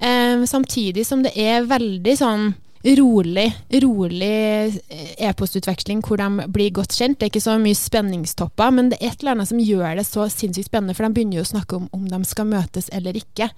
eh, 0.00 0.44
samtidig 0.48 1.04
som 1.06 1.22
det 1.22 1.32
er 1.36 1.66
veldig 1.68 2.14
sånn 2.16 2.54
rolig, 2.96 3.46
rolig 3.82 4.80
eh, 4.88 5.10
e-postutveksling 5.28 6.00
hvor 6.06 6.16
de 6.20 6.46
blir 6.48 6.70
godt 6.72 6.94
kjent. 6.96 7.18
Det 7.20 7.26
er 7.26 7.32
ikke 7.34 7.42
så 7.44 7.56
mye 7.60 7.76
spenningstopper, 7.76 8.70
men 8.72 8.88
det 8.92 8.98
er 9.00 9.10
et 9.10 9.20
eller 9.20 9.36
annet 9.36 9.50
som 9.50 9.60
gjør 9.60 9.98
det 10.00 10.06
så 10.08 10.24
sinnssykt 10.32 10.70
spennende, 10.70 10.94
for 10.96 11.04
de 11.04 11.12
begynner 11.18 11.40
jo 11.40 11.44
å 11.44 11.50
snakke 11.52 11.76
om 11.76 11.88
om 11.92 12.06
de 12.08 12.20
skal 12.24 12.48
møtes 12.48 12.88
eller 12.96 13.18
ikke. 13.20 13.50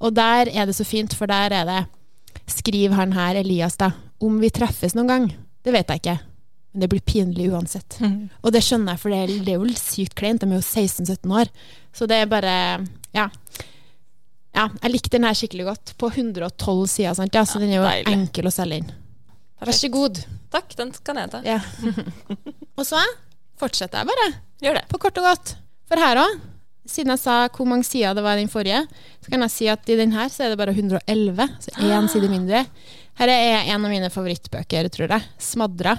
Og 0.00 0.12
der 0.14 0.50
er 0.52 0.66
det 0.68 0.76
så 0.76 0.84
fint, 0.84 1.14
for 1.16 1.30
der 1.30 1.56
er 1.62 1.64
det 1.70 1.80
Skriv 2.50 2.90
han 2.98 3.12
her, 3.14 3.36
Elias, 3.38 3.76
da. 3.78 3.92
Om 4.20 4.40
vi 4.42 4.48
treffes 4.50 4.94
noen 4.96 5.06
gang, 5.08 5.26
det 5.62 5.72
vet 5.74 5.88
jeg 5.88 6.00
ikke. 6.00 6.14
Men 6.72 6.80
det 6.82 6.88
blir 6.90 7.00
pinlig 7.06 7.46
uansett. 7.52 7.96
Og 8.42 8.52
det 8.54 8.62
skjønner 8.66 8.94
jeg, 8.96 9.00
for 9.02 9.10
det 9.14 9.18
er, 9.22 9.32
det 9.46 9.52
er 9.54 9.58
jo 9.60 9.68
sykt 9.78 10.14
kleint. 10.18 10.42
De 10.42 10.50
er 10.50 10.58
jo 10.58 10.62
16-17 10.66 11.30
år. 11.40 11.50
Så 11.94 12.06
det 12.10 12.18
er 12.22 12.26
bare 12.30 12.54
Ja. 13.14 13.28
Ja, 14.56 14.66
jeg 14.82 14.92
likte 14.92 15.14
den 15.16 15.26
her 15.28 15.36
skikkelig 15.38 15.66
godt. 15.68 15.92
På 16.00 16.10
112 16.10 16.86
sider, 16.90 17.14
sant? 17.18 17.34
Ja, 17.36 17.44
så 17.46 17.60
den 17.62 17.70
er 17.72 17.80
jo 17.80 17.86
deilig. 17.86 18.12
enkel 18.16 18.50
å 18.50 18.52
selge 18.54 18.80
inn. 18.82 18.92
Vær 19.60 19.76
så 19.76 19.90
god. 19.92 20.22
Takk, 20.50 20.72
den 20.78 20.90
kan 21.06 21.20
jeg 21.20 21.30
ta. 21.30 21.42
Ja. 21.46 21.58
og 22.78 22.86
så 22.88 23.00
fortsetter 23.60 24.00
jeg 24.00 24.08
bare, 24.10 24.28
Gjør 24.64 24.80
det. 24.80 24.86
på 24.90 24.98
kort 25.02 25.18
og 25.20 25.28
godt. 25.28 25.52
For 25.90 26.00
her 26.00 26.22
òg, 26.22 26.38
siden 26.90 27.12
jeg 27.14 27.20
sa 27.22 27.34
hvor 27.54 27.68
mange 27.68 27.86
sider 27.86 28.16
det 28.16 28.24
var 28.24 28.38
i 28.38 28.42
den 28.42 28.50
forrige, 28.50 28.80
så 29.22 29.30
kan 29.30 29.44
jeg 29.46 29.52
si 29.54 29.68
at 29.70 29.92
i 29.92 29.98
den 30.00 30.14
her 30.16 30.30
så 30.32 30.46
er 30.46 30.54
det 30.54 30.58
bare 30.58 30.74
111, 30.74 31.46
så 31.62 31.74
én 31.86 32.08
side 32.10 32.30
mindre. 32.32 32.64
Her 33.20 33.30
er 33.34 33.68
en 33.74 33.84
av 33.84 33.92
mine 33.92 34.08
favorittbøker, 34.10 34.88
tror 34.90 35.12
jeg. 35.12 35.28
'Smadra' 35.38 35.98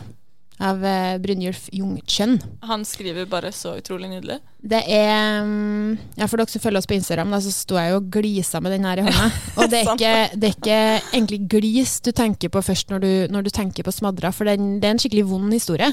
av 0.62 0.84
eh, 0.86 1.18
Brynjulf 1.22 1.68
Jungtjønn. 1.74 2.38
Han 2.70 2.84
skriver 2.86 3.26
bare 3.30 3.52
så 3.56 3.74
utrolig 3.80 4.12
nydelig. 4.12 4.38
Det 4.62 4.82
er 4.94 5.42
mm, 5.46 6.18
Ja, 6.20 6.28
for 6.30 6.38
dere 6.38 6.54
som 6.54 6.62
følger 6.64 6.82
oss 6.82 6.90
på 6.90 6.98
Instagram, 6.98 7.34
da, 7.34 7.40
så 7.42 7.54
sto 7.56 7.80
jeg 7.80 7.94
jo 7.94 8.02
og 8.02 8.10
glisa 8.14 8.62
med 8.62 8.76
den 8.76 8.86
her 8.88 9.02
i 9.02 9.06
hånda. 9.08 9.30
Og 9.60 9.72
det 9.72 9.82
er 9.82 9.94
ikke, 9.96 10.14
det 10.38 10.50
er 10.50 10.58
ikke 10.58 10.82
egentlig 11.16 11.42
glis 11.56 11.96
du 12.06 12.12
tenker 12.16 12.54
på 12.54 12.64
først 12.66 12.94
når 12.94 13.04
du, 13.04 13.12
når 13.34 13.48
du 13.48 13.52
tenker 13.54 13.88
på 13.88 13.94
Smadra, 13.96 14.34
for 14.36 14.50
den, 14.50 14.76
det 14.82 14.90
er 14.90 14.96
en 14.96 15.02
skikkelig 15.02 15.26
vond 15.32 15.54
historie 15.56 15.90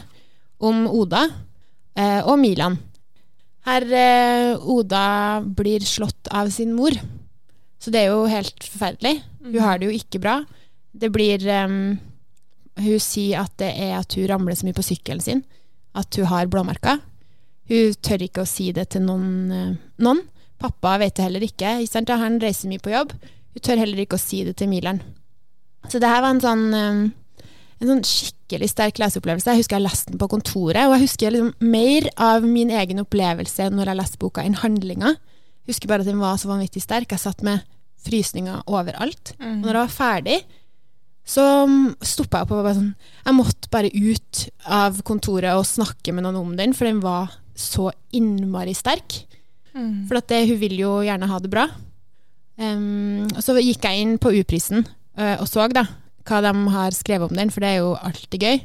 om 0.58 0.84
Oda 0.90 1.24
eh, 1.96 2.20
og 2.26 2.36
Milan. 2.42 2.76
Her 3.68 3.84
eh, 3.92 4.68
Oda 4.68 5.06
blir 5.42 5.84
slått 5.86 6.30
av 6.34 6.52
sin 6.54 6.74
mor, 6.76 6.94
så 7.78 7.92
det 7.94 8.04
er 8.04 8.12
jo 8.12 8.28
helt 8.30 8.64
forferdelig. 8.66 9.20
Hun 9.48 9.60
har 9.64 9.80
det 9.80 9.88
jo 9.88 9.96
ikke 9.96 10.20
bra. 10.22 10.40
Det 10.98 11.10
blir 11.14 11.44
em, 11.52 11.98
Hun 12.78 13.00
sier 13.02 13.42
at 13.42 13.54
det 13.58 13.72
er 13.74 13.96
at 13.98 14.14
hun 14.14 14.28
ramler 14.30 14.54
så 14.58 14.66
mye 14.68 14.76
på 14.76 14.86
sykkelen 14.86 15.22
sin, 15.24 15.44
at 15.98 16.14
hun 16.18 16.28
har 16.30 16.50
blåmerker. 16.50 17.00
Hun 17.68 17.96
tør 18.04 18.22
ikke 18.24 18.44
å 18.44 18.48
si 18.48 18.70
det 18.72 18.88
til 18.94 19.02
noen. 19.04 19.52
eh, 19.52 19.76
noen. 19.98 20.22
Pappa 20.58 20.96
vet 20.98 21.14
det 21.14 21.24
heller 21.26 21.44
ikke. 21.46 21.76
Han 22.18 22.40
reiser 22.42 22.68
mye 22.70 22.82
på 22.82 22.90
jobb. 22.94 23.12
Hun 23.54 23.62
tør 23.62 23.78
heller 23.78 23.98
ikke 24.02 24.16
å 24.18 24.22
si 24.22 24.44
det 24.44 24.56
til 24.56 24.68
Milan. 24.70 25.02
Så 25.88 26.00
det 26.00 26.08
her 26.08 26.22
var 26.22 26.30
en 26.34 26.40
sånn, 26.40 26.74
eh, 26.74 27.44
en 27.80 27.88
sånn 27.88 28.02
skikkelig 28.02 28.70
sterk 28.70 28.98
leseopplevelse. 28.98 29.52
Jeg 29.52 29.62
husker 29.62 29.76
jeg 29.78 29.86
leste 29.86 30.10
den 30.10 30.18
på 30.18 30.28
kontoret, 30.28 30.86
og 30.86 30.96
jeg 30.96 31.06
husker 31.06 31.30
liksom 31.34 31.54
mer 31.60 32.08
av 32.16 32.42
min 32.42 32.70
egen 32.70 32.98
opplevelse 33.04 33.70
når 33.70 33.86
jeg 33.92 33.96
leste 34.00 34.18
boka, 34.18 34.42
enn 34.42 34.54
handlinga. 34.54 35.16
Jeg 35.66 35.74
husker 35.74 35.88
bare 35.88 36.00
at 36.00 36.06
den 36.06 36.18
var 36.18 36.36
så 36.36 36.48
vanvittig 36.48 36.82
sterk. 36.82 37.10
Jeg 37.10 37.20
satt 37.20 37.42
med 37.42 37.62
frysninger 38.02 38.62
overalt. 38.66 39.34
Og 39.60 39.66
når 39.66 39.74
jeg 39.74 39.84
var 39.84 39.94
ferdig, 39.98 40.42
så 41.28 41.44
stoppa 42.00 42.40
jeg 42.40 42.46
opp 42.46 42.52
og 42.54 42.60
var 42.60 42.66
bare 42.70 42.78
sånn 42.78 42.92
Jeg 43.26 43.36
måtte 43.36 43.68
bare 43.72 43.90
ut 43.92 44.44
av 44.64 45.02
kontoret 45.04 45.58
og 45.58 45.66
snakke 45.68 46.14
med 46.16 46.24
noen 46.24 46.38
om 46.40 46.54
den, 46.56 46.72
for 46.76 46.88
den 46.88 47.02
var 47.04 47.34
så 47.58 47.90
innmari 48.16 48.72
sterk. 48.76 49.26
For 50.08 50.18
at 50.18 50.30
det, 50.30 50.46
hun 50.48 50.58
vil 50.60 50.76
jo 50.80 50.96
gjerne 51.06 51.28
ha 51.30 51.38
det 51.42 51.50
bra. 51.52 51.68
Um, 52.58 53.28
og 53.36 53.42
så 53.44 53.54
gikk 53.60 53.84
jeg 53.86 54.02
inn 54.02 54.16
på 54.18 54.32
U-prisen 54.40 54.82
uh, 54.82 55.36
og 55.38 55.46
så 55.46 55.68
da 55.70 55.84
hva 56.28 56.40
de 56.44 56.50
har 56.74 56.92
skrevet 56.96 57.30
om 57.30 57.38
den, 57.38 57.52
for 57.54 57.62
det 57.62 57.70
er 57.70 57.78
jo 57.84 57.92
alltid 57.94 58.42
gøy. 58.42 58.58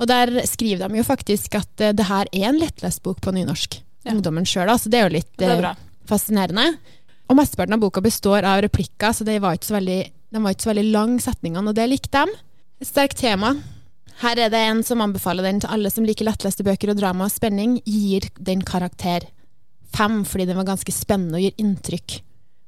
Og 0.00 0.08
der 0.08 0.30
skriver 0.48 0.86
de 0.86 1.00
jo 1.00 1.04
faktisk 1.04 1.58
at 1.58 1.82
uh, 1.82 1.90
det 1.96 2.06
her 2.08 2.30
er 2.30 2.46
en 2.52 2.60
lettlest 2.60 3.02
bok 3.04 3.20
på 3.24 3.34
nynorsk. 3.34 3.80
Ja. 4.06 4.14
Ungdommen 4.14 4.46
sjøl, 4.48 4.70
så 4.80 4.92
det 4.92 5.00
er 5.00 5.08
jo 5.08 5.16
litt 5.18 5.42
uh, 5.42 5.50
er 5.50 5.66
eh, 5.72 5.82
fascinerende. 6.08 6.70
Og 7.28 7.36
mesteparten 7.38 7.76
av 7.76 7.82
boka 7.82 8.02
består 8.04 8.46
av 8.48 8.62
replikker, 8.64 9.12
så 9.12 9.26
det 9.26 9.36
var 9.42 9.58
ikke 9.58 9.68
så 9.68 9.76
veldig, 9.76 9.98
de 10.32 10.42
var 10.42 10.54
ikke 10.54 10.66
så 10.66 10.72
veldig 10.74 10.92
lang 10.92 11.18
setningene, 11.22 11.68
og 11.68 11.74
det 11.74 11.88
likte 11.90 12.10
dem. 12.20 12.32
Et 12.80 12.88
sterkt 12.88 13.18
tema. 13.20 13.54
Her 14.20 14.38
er 14.38 14.50
det 14.52 14.60
en 14.68 14.82
som 14.84 15.00
anbefaler 15.00 15.42
den 15.46 15.60
til 15.60 15.70
alle 15.72 15.90
som 15.92 16.04
liker 16.04 16.26
lettleste 16.28 16.64
bøker 16.66 16.92
og 16.92 16.98
drama 17.00 17.24
og 17.26 17.32
spenning, 17.32 17.78
gir 17.88 18.28
den 18.38 18.62
karakter 18.62 19.26
fem, 19.96 20.24
fordi 20.28 20.46
den 20.46 20.56
var 20.60 20.68
ganske 20.68 20.92
spennende 20.94 21.38
og 21.40 21.44
gir 21.46 21.56
inntrykk. 21.58 22.20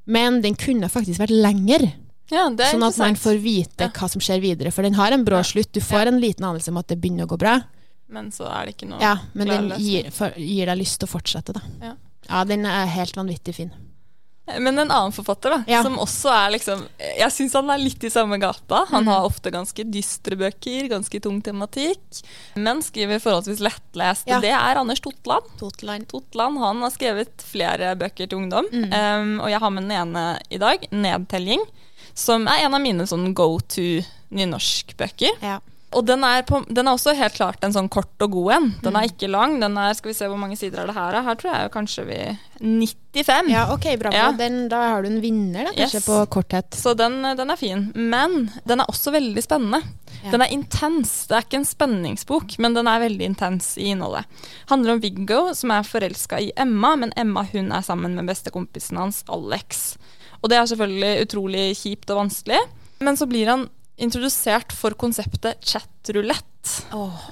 Men 0.06 0.40
den 0.42 0.56
kunne 0.58 0.88
faktisk 0.90 1.20
vært 1.22 1.34
lenger. 1.34 1.92
Ja, 2.32 2.48
det 2.48 2.70
Sånn 2.72 2.82
at 2.86 2.96
man 2.98 3.14
får 3.20 3.38
vite 3.44 3.84
Ja. 3.84 3.88
hva 3.92 4.08
som 4.08 4.20
skjer 4.20 4.40
videre. 4.40 4.72
For 4.72 4.82
den 4.82 4.94
har 4.94 5.12
en 5.12 5.24
brå 5.24 5.36
Ja. 5.36 5.42
slutt. 5.42 5.70
Du 5.72 5.80
får 5.80 6.08
en 6.08 6.20
liten 6.20 6.44
anelse 6.44 6.68
om 6.68 6.78
at 6.78 6.88
det 6.88 7.00
begynner 7.00 7.26
å 7.26 7.28
gå 7.28 7.38
bra. 7.38 7.60
Men 8.08 8.30
så 8.30 8.44
er 8.50 8.66
det 8.66 8.76
ikke 8.76 8.88
noe 8.88 9.00
Ja, 9.00 9.18
men 9.34 9.48
den 9.48 9.68
gir, 9.78 10.10
for, 10.10 10.32
gir 10.36 10.66
deg 10.66 10.78
lyst 10.78 10.98
til 10.98 11.06
å 11.08 11.12
fortsette, 11.12 11.52
da. 11.52 11.60
Ja. 11.80 11.94
Ja, 12.28 12.44
den 12.44 12.64
er 12.66 12.86
helt 12.86 13.14
vanvittig 13.14 13.54
fin. 13.54 13.70
Men 14.58 14.74
en 14.78 14.90
annen 14.90 15.12
forfatter, 15.14 15.50
da, 15.54 15.58
Ja. 15.70 15.82
som 15.84 15.94
også 16.02 16.28
er 16.34 16.50
liksom 16.56 16.80
Jeg 16.98 17.30
syns 17.30 17.52
han 17.54 17.70
er 17.70 17.78
litt 17.78 18.02
i 18.04 18.10
samme 18.10 18.38
gata. 18.42 18.80
Mm. 18.88 18.90
Han 18.90 19.06
har 19.06 19.24
ofte 19.28 19.52
ganske 19.54 19.84
dystre 19.88 20.36
bøker, 20.36 20.88
ganske 20.90 21.20
tung 21.22 21.40
tematikk, 21.40 22.22
men 22.56 22.82
skriver 22.82 23.20
forholdsvis 23.22 23.60
lettlest. 23.62 24.26
Ja. 24.26 24.40
Det 24.40 24.50
er 24.50 24.80
Anders 24.80 25.00
Totland. 25.00 25.46
Totland. 25.60 26.08
Totland 26.10 26.58
han 26.58 26.82
har 26.82 26.90
skrevet 26.90 27.30
flere 27.46 27.94
bøker 27.96 28.26
til 28.28 28.38
ungdom, 28.38 28.66
Mm. 28.72 28.92
um, 28.92 29.40
og 29.40 29.48
jeg 29.50 29.60
har 29.60 29.70
med 29.70 29.82
den 29.88 29.92
ene 29.92 30.40
i 30.50 30.58
dag, 30.58 30.88
'Nedtelling', 30.90 31.64
som 32.14 32.46
er 32.48 32.64
en 32.66 32.74
av 32.74 32.80
mine 32.80 33.06
sånn 33.06 33.32
go 33.34 33.58
to 33.60 34.02
nynorskbøker. 34.32 35.38
Ja. 35.42 35.60
Og 35.92 36.06
den 36.08 36.24
er, 36.24 36.42
på, 36.48 36.62
den 36.72 36.86
er 36.88 36.92
også 36.96 37.12
helt 37.18 37.34
klart 37.36 37.62
en 37.66 37.72
sånn 37.74 37.88
kort 37.92 38.22
og 38.24 38.30
god 38.32 38.52
en. 38.56 38.70
Den 38.82 38.92
Mm. 38.94 38.96
er 39.02 39.08
ikke 39.10 39.28
lang. 39.30 39.58
Den 39.60 39.76
er, 39.76 39.92
skal 39.94 40.10
vi 40.10 40.14
se 40.16 40.28
hvor 40.30 40.38
mange 40.40 40.56
sider 40.56 40.80
er 40.82 40.86
det 40.86 40.94
her? 40.96 41.18
Her 41.22 41.34
tror 41.36 41.52
jeg 41.52 41.70
kanskje 41.74 42.04
vi 42.08 42.18
95. 42.62 43.50
ja, 43.52 43.66
ok, 43.74 43.86
bra. 44.00 44.12
Ja. 44.14 44.30
Den, 44.38 44.68
da 44.72 44.78
har 44.94 45.02
du 45.04 45.08
en 45.10 45.20
vinner, 45.20 45.64
da, 45.68 45.72
kanskje, 45.76 45.98
Yes. 46.00 46.06
på 46.06 46.18
korthet. 46.32 46.70
Så 46.78 46.94
den, 46.96 47.20
den 47.36 47.50
er 47.50 47.56
fin. 47.60 47.92
Men 47.94 48.50
den 48.64 48.80
er 48.80 48.86
også 48.88 49.12
veldig 49.12 49.42
spennende. 49.44 49.82
Ja. 50.22 50.30
Den 50.30 50.42
er 50.46 50.52
intens. 50.54 51.26
Det 51.28 51.36
er 51.36 51.44
ikke 51.46 51.60
en 51.60 51.68
spenningsbok, 51.68 52.56
men 52.62 52.74
den 52.74 52.86
er 52.88 53.02
veldig 53.02 53.26
intens 53.32 53.72
i 53.76 53.90
innholdet. 53.92 54.24
Handler 54.70 54.94
om 54.96 55.00
Viggo 55.02 55.40
som 55.58 55.70
er 55.74 55.82
forelska 55.88 56.40
i 56.40 56.52
Emma, 56.56 56.94
men 56.96 57.12
Emma 57.16 57.44
hun 57.52 57.72
er 57.72 57.82
sammen 57.84 58.14
med 58.16 58.26
bestekompisen 58.30 58.96
hans 59.00 59.24
Alex. 59.28 59.96
Og 60.42 60.48
det 60.50 60.58
er 60.58 60.66
selvfølgelig 60.72 61.26
utrolig 61.28 61.66
kjipt 61.78 62.10
og 62.10 62.24
vanskelig. 62.24 62.58
Men 63.02 63.16
så 63.18 63.26
blir 63.26 63.48
han 63.50 63.68
introdusert 64.02 64.72
for 64.72 64.96
konseptet 64.98 65.62
chatrulett. 65.64 66.51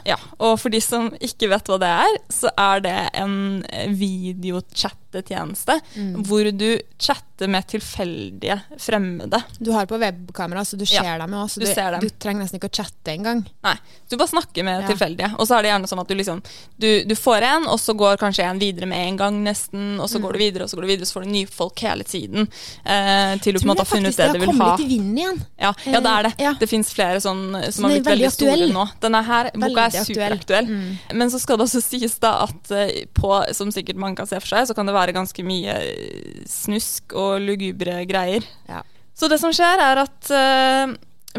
Ja, 0.04 0.16
og 0.40 0.56
for 0.58 0.70
de 0.70 0.80
som 0.82 1.10
ikke 1.22 1.48
vet 1.52 1.64
hva 1.70 1.78
det 1.78 1.88
er, 1.88 2.16
så 2.34 2.50
er 2.58 2.80
det 2.82 2.96
en 3.14 3.62
videochattetjeneste 3.94 5.80
Mm. 5.96 6.22
hvor 6.26 6.44
du 6.56 6.78
chatter 6.98 7.48
med 7.48 7.66
tilfeldige 7.66 8.60
fremmede. 8.78 9.42
Du 9.58 9.72
har 9.72 9.86
på 9.86 9.98
webkamera, 9.98 10.60
så 10.64 10.76
du 10.76 10.84
Ja, 10.84 11.02
ser 11.02 11.18
dem 11.18 11.30
jo 11.32 11.38
også. 11.38 11.60
du 11.60 11.66
ser 11.66 11.90
dem. 11.92 12.00
du 12.00 12.08
trenger 12.10 12.42
nesten 12.44 12.58
ikke 12.60 12.68
å 12.68 12.74
chatte 12.84 13.10
engang. 13.16 13.46
Nei, 13.64 13.76
du 14.10 14.16
bare 14.16 14.28
snakker 14.28 14.62
med 14.64 14.82
Ja. 14.82 14.88
tilfeldige. 14.88 15.34
Og 15.38 15.46
så 15.48 15.58
er 15.58 15.62
det 15.62 15.70
gjerne 15.70 15.88
sånn 15.88 16.00
at 16.00 16.08
du 16.08 16.14
liksom 16.14 16.42
du, 16.78 17.04
du 17.04 17.14
får 17.14 17.42
en, 17.42 17.66
og 17.66 17.78
så 17.78 17.94
går 17.96 18.16
kanskje 18.18 18.44
en 18.44 18.58
videre 18.58 18.86
med 18.86 18.98
en 19.08 19.16
gang 19.16 19.42
nesten, 19.44 19.98
og 20.00 20.08
så 20.08 20.18
Mm. 20.18 20.22
går 20.22 20.32
du 20.32 20.38
videre, 20.38 20.62
og 20.64 20.68
så 20.70 20.74
går 20.76 20.82
du 20.82 20.88
videre, 20.88 21.06
så 21.06 21.14
får 21.20 21.24
du 21.24 21.30
nye 21.30 21.46
folk 21.46 21.78
hele 21.80 22.04
tiden. 22.04 22.48
Eh, 22.84 23.36
til 23.38 23.52
du 23.54 23.58
på 23.58 23.62
en 23.62 23.66
Tror 23.66 23.74
måte 23.74 23.78
har 23.78 23.84
jeg 23.84 23.94
funnet 23.96 24.14
faktisk 24.14 24.16
det 24.16 24.32
du 24.32 24.38
har 24.38 24.46
vil 24.52 24.60
ha. 24.60 24.76
kommet 24.76 24.80
i 24.80 24.88
vinden 24.88 25.16
igjen. 25.18 25.46
Ja, 25.58 25.72
ja, 25.86 26.00
det 26.00 26.06
er 26.10 26.22
det. 26.24 26.32
Eh, 26.38 26.44
ja. 26.44 26.52
Det 26.54 26.68
fins 26.68 26.92
flere 26.94 27.16
sånn 27.20 27.72
som 27.72 27.84
så 27.84 27.88
har 27.88 27.90
er 27.90 28.00
blitt 28.00 28.04
veldig, 28.06 28.20
veldig 28.20 28.32
store 28.32 28.68
nå. 28.72 28.90
Denne 29.20 29.26
her, 29.28 29.50
boka 29.60 29.86
er 29.88 30.06
superaktuell. 30.06 30.70
Mm. 30.70 31.18
Men 31.18 31.32
så 31.32 31.40
skal 31.42 31.58
det 31.58 31.66
også 31.68 31.82
sies 31.84 32.16
da 32.22 32.32
at 32.46 32.72
eh, 32.74 33.04
på, 33.16 33.32
som 33.56 33.72
sikkert 33.74 34.00
mange 34.00 34.20
kan 34.20 34.28
se 34.30 34.40
for 34.40 34.54
seg, 34.54 34.68
så 34.68 34.76
kan 34.76 34.88
det 34.88 34.96
være 34.96 35.16
ganske 35.16 35.44
mye 35.46 35.76
eh, 35.76 36.40
snusk 36.48 37.14
og 37.18 37.40
lugubre 37.44 38.02
greier. 38.08 38.46
Ja. 38.70 38.82
Så 39.14 39.28
det 39.28 39.40
som 39.42 39.52
skjer 39.52 39.82
er 39.84 40.00
at 40.00 40.30
uh, 40.32 40.94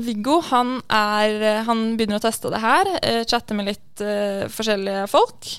Viggo 0.05 0.37
han, 0.51 0.77
er, 0.93 1.63
han 1.65 1.95
begynner 1.97 2.19
å 2.19 2.23
teste 2.23 2.51
det 2.53 2.61
her, 2.61 2.91
uh, 3.01 3.23
chatte 3.25 3.57
med 3.57 3.71
litt 3.71 4.03
uh, 4.05 4.45
forskjellige 4.51 5.07
folk. 5.09 5.49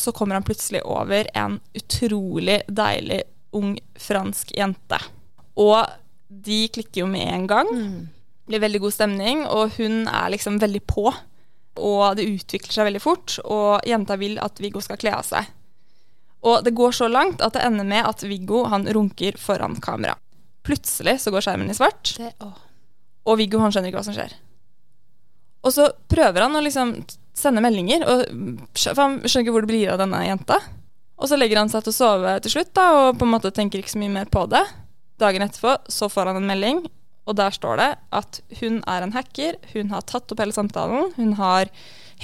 Så 0.00 0.14
kommer 0.16 0.38
han 0.38 0.46
plutselig 0.46 0.82
over 0.88 1.28
en 1.38 1.60
utrolig 1.78 2.60
deilig 2.66 3.22
ung 3.56 3.76
fransk 3.98 4.50
jente. 4.58 4.98
Og 5.58 5.78
de 6.28 6.64
klikker 6.74 7.04
jo 7.04 7.10
med 7.10 7.30
en 7.30 7.46
gang. 7.48 7.70
Mm. 7.72 8.08
blir 8.48 8.62
veldig 8.64 8.80
god 8.80 8.94
stemning, 8.96 9.40
og 9.46 9.76
hun 9.76 10.06
er 10.08 10.30
liksom 10.32 10.58
veldig 10.60 10.80
på. 10.88 11.10
Og 11.78 12.18
det 12.18 12.26
utvikler 12.26 12.74
seg 12.74 12.88
veldig 12.88 13.02
fort, 13.02 13.38
og 13.44 13.86
jenta 13.86 14.18
vil 14.20 14.38
at 14.42 14.58
Viggo 14.62 14.82
skal 14.84 14.98
kle 15.00 15.14
av 15.18 15.26
seg. 15.26 15.46
Og 16.46 16.62
det 16.64 16.74
går 16.78 16.94
så 16.94 17.08
langt 17.10 17.42
at 17.42 17.56
det 17.56 17.64
ender 17.66 17.86
med 17.86 18.06
at 18.06 18.22
Viggo 18.26 18.64
han 18.70 18.86
runker 18.94 19.38
foran 19.40 19.78
kamera. 19.82 20.16
Plutselig 20.66 21.18
så 21.22 21.32
går 21.34 21.44
skjermen 21.46 21.70
i 21.70 21.76
svart, 21.76 22.14
Det, 22.18 22.32
og 23.28 23.38
Viggo 23.40 23.60
han 23.62 23.72
skjønner 23.74 23.90
ikke 23.90 24.00
hva 24.00 24.06
som 24.06 24.16
skjer. 24.16 24.34
Og 25.66 25.74
så 25.74 25.88
prøver 26.10 26.44
han 26.44 26.54
å 26.56 26.62
liksom 26.62 26.94
sende 27.36 27.62
meldinger, 27.62 28.04
for 28.06 29.02
han 29.02 29.18
skjønner 29.24 29.46
ikke 29.46 29.54
hvor 29.54 29.66
det 29.66 29.72
blir 29.72 29.92
av 29.92 30.02
denne 30.02 30.20
jenta. 30.26 30.60
Og 31.18 31.30
så 31.30 31.38
legger 31.38 31.58
han 31.58 31.70
seg 31.70 31.82
til 31.84 31.94
å 31.94 31.98
sove 31.98 32.36
til 32.44 32.54
slutt, 32.54 32.70
da, 32.78 32.86
og 32.94 33.18
på 33.18 33.26
en 33.26 33.32
måte 33.34 33.50
tenker 33.54 33.82
ikke 33.82 33.96
så 33.96 34.02
mye 34.02 34.14
mer 34.20 34.30
på 34.30 34.44
det. 34.50 34.62
Dagen 35.18 35.42
etterpå 35.42 35.74
så 35.90 36.06
får 36.12 36.30
han 36.30 36.38
en 36.40 36.46
melding, 36.46 36.84
og 37.28 37.36
der 37.36 37.52
står 37.54 37.76
det 37.80 37.88
at 38.16 38.40
hun 38.62 38.80
er 38.88 39.04
en 39.04 39.12
hacker, 39.14 39.58
hun 39.74 39.90
har 39.92 40.04
tatt 40.08 40.32
opp 40.32 40.40
hele 40.40 40.54
samtalen, 40.56 41.10
hun 41.18 41.34
har 41.38 41.68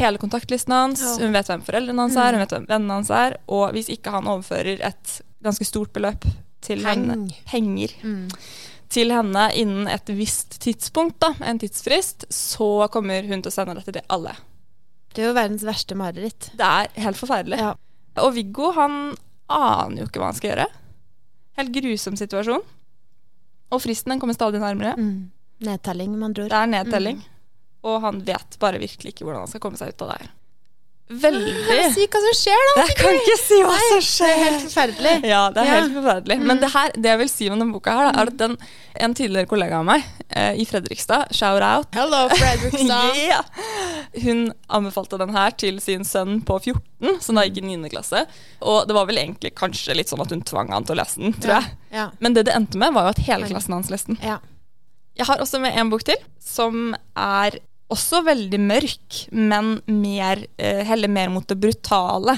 hele 0.01 0.19
kontaktlisten 0.19 0.73
hans, 0.75 1.03
Ja. 1.05 1.19
hun 1.27 1.35
vet 1.37 1.47
hvem 1.53 1.63
foreldrene 1.67 2.07
hans 2.09 2.17
er, 2.19 2.33
hun 2.35 2.41
vet 2.43 2.55
hvem 2.57 2.67
vennene 2.71 2.97
hans 2.99 3.11
er, 3.15 3.37
og 3.47 3.73
hvis 3.77 3.91
ikke 3.93 4.11
han 4.17 4.25
overfører 4.33 4.81
et 4.89 5.19
ganske 5.45 5.67
stort 5.69 5.93
beløp 5.95 6.25
til 6.65 6.81
Peng. 6.83 7.05
henne, 7.11 7.29
penger, 7.47 7.93
Mm. 8.03 8.31
til 8.89 9.11
henne 9.13 9.45
innen 9.55 9.87
et 9.93 10.07
visst 10.17 10.59
tidspunkt, 10.65 11.19
da, 11.21 11.35
en 11.45 11.59
tidsfrist, 11.59 12.25
så 12.33 12.89
kommer 12.91 13.23
hun 13.29 13.43
til 13.43 13.51
å 13.51 13.55
sende 13.55 13.75
dette 13.77 13.93
til 13.93 14.03
alle. 14.09 14.35
Det 15.15 15.23
er 15.23 15.29
jo 15.29 15.35
verdens 15.37 15.63
verste 15.63 15.95
mareritt. 15.95 16.51
Det 16.57 16.65
er 16.67 16.89
helt 17.03 17.17
forferdelig. 17.21 17.59
Ja. 17.59 17.75
Og 18.17 18.35
Viggo 18.35 18.73
han 18.73 19.15
aner 19.51 20.01
jo 20.01 20.07
ikke 20.09 20.19
hva 20.23 20.33
han 20.33 20.35
skal 20.41 20.51
gjøre. 20.57 20.67
Helt 21.59 21.73
grusom 21.73 22.17
situasjon. 22.19 22.63
Og 23.73 23.81
fristen 23.83 24.13
den 24.15 24.21
kommer 24.23 24.35
stadig 24.37 24.61
nærmere. 24.63 24.95
Mm. 24.99 25.31
Nedtelling, 25.65 26.13
med 26.19 26.27
andre 26.31 26.49
Det 26.51 26.59
er 26.61 26.67
nedtelling. 26.67 27.23
Og 27.85 28.01
han 28.05 28.23
vet 28.25 28.57
bare 28.61 28.79
virkelig 28.81 29.13
ikke 29.15 29.25
hvordan 29.27 29.45
han 29.45 29.49
skal 29.53 29.61
komme 29.61 29.77
seg 29.81 29.93
ut 29.95 30.03
av 30.07 30.09
det 30.15 30.23
her. 30.23 30.33
Veldig 31.05 31.53
Si 31.93 32.07
hva 32.09 32.21
som 32.25 32.33
skjer, 32.39 32.63
da! 32.71 32.83
Jeg 32.87 32.95
kan 32.97 33.17
ikke 33.19 33.35
si 33.37 33.59
hva 33.61 33.75
som 33.91 33.99
skjer! 34.07 34.31
Det 34.31 34.39
er 34.39 34.45
helt 34.47 34.63
forferdelig. 34.65 35.13
Ja, 35.29 35.41
det 35.53 35.61
er 35.61 35.67
Ja. 35.69 35.75
helt 35.83 35.93
forferdelig. 35.99 36.39
Men 36.49 36.61
det, 36.63 36.71
her, 36.73 36.95
det 36.97 37.11
jeg 37.11 37.19
vil 37.21 37.29
si 37.29 37.49
om 37.53 37.59
denne 37.61 37.75
boka, 37.77 37.93
her, 37.99 38.09
da, 38.09 38.23
er 38.23 38.31
at 38.33 38.39
den, 38.41 38.57
en 39.05 39.15
tidligere 39.19 39.51
kollega 39.51 39.83
av 39.83 39.85
meg 39.85 40.07
eh, 40.31 40.55
i 40.57 40.65
Fredrikstad, 40.65 41.29
shout 41.37 41.61
out 41.61 41.93
Hello, 41.95 42.23
Fredrikstad. 42.33 43.13
Yeah. 43.21 43.45
Hun 44.23 44.53
anbefalte 44.69 45.19
den 45.19 45.33
her 45.35 45.51
til 45.59 45.81
sin 45.83 46.05
sønn 46.07 46.41
på 46.47 46.61
14, 46.63 47.21
som 47.21 47.35
da 47.35 47.43
gikk 47.49 47.59
i 47.65 47.77
9. 47.77 47.89
klasse. 47.91 48.25
Og 48.63 48.87
det 48.87 48.95
var 48.95 49.07
vel 49.09 49.19
egentlig 49.19 49.55
kanskje 49.59 49.97
litt 49.99 50.09
sånn 50.13 50.23
at 50.23 50.31
hun 50.31 50.43
tvang 50.47 50.71
han 50.71 50.85
til 50.87 50.95
å 50.95 51.01
lese 51.03 51.21
den, 51.21 51.33
tror 51.35 51.57
jeg. 51.57 51.73
Ja. 51.91 52.09
Men 52.21 52.35
det 52.37 52.45
det 52.47 52.55
endte 52.55 52.79
med, 52.79 52.95
var 52.95 53.09
jo 53.09 53.15
at 53.17 53.23
hele 53.27 53.49
klassen 53.51 53.75
hans 53.75 53.91
leste 53.91 54.13
den. 54.15 54.21
ja. 54.23 54.39
Jeg 55.15 55.27
har 55.29 55.39
også 55.39 55.61
med 55.63 55.77
en 55.79 55.91
bok 55.93 56.03
til, 56.03 56.17
som 56.43 56.89
er 57.15 57.61
også 57.95 58.25
veldig 58.27 58.59
mørk, 58.59 59.19
men 59.31 59.77
mer, 59.87 60.41
eh, 60.59 60.81
heller 60.89 61.07
mer 61.09 61.29
mot 61.31 61.47
det 61.47 61.55
brutale. 61.63 62.35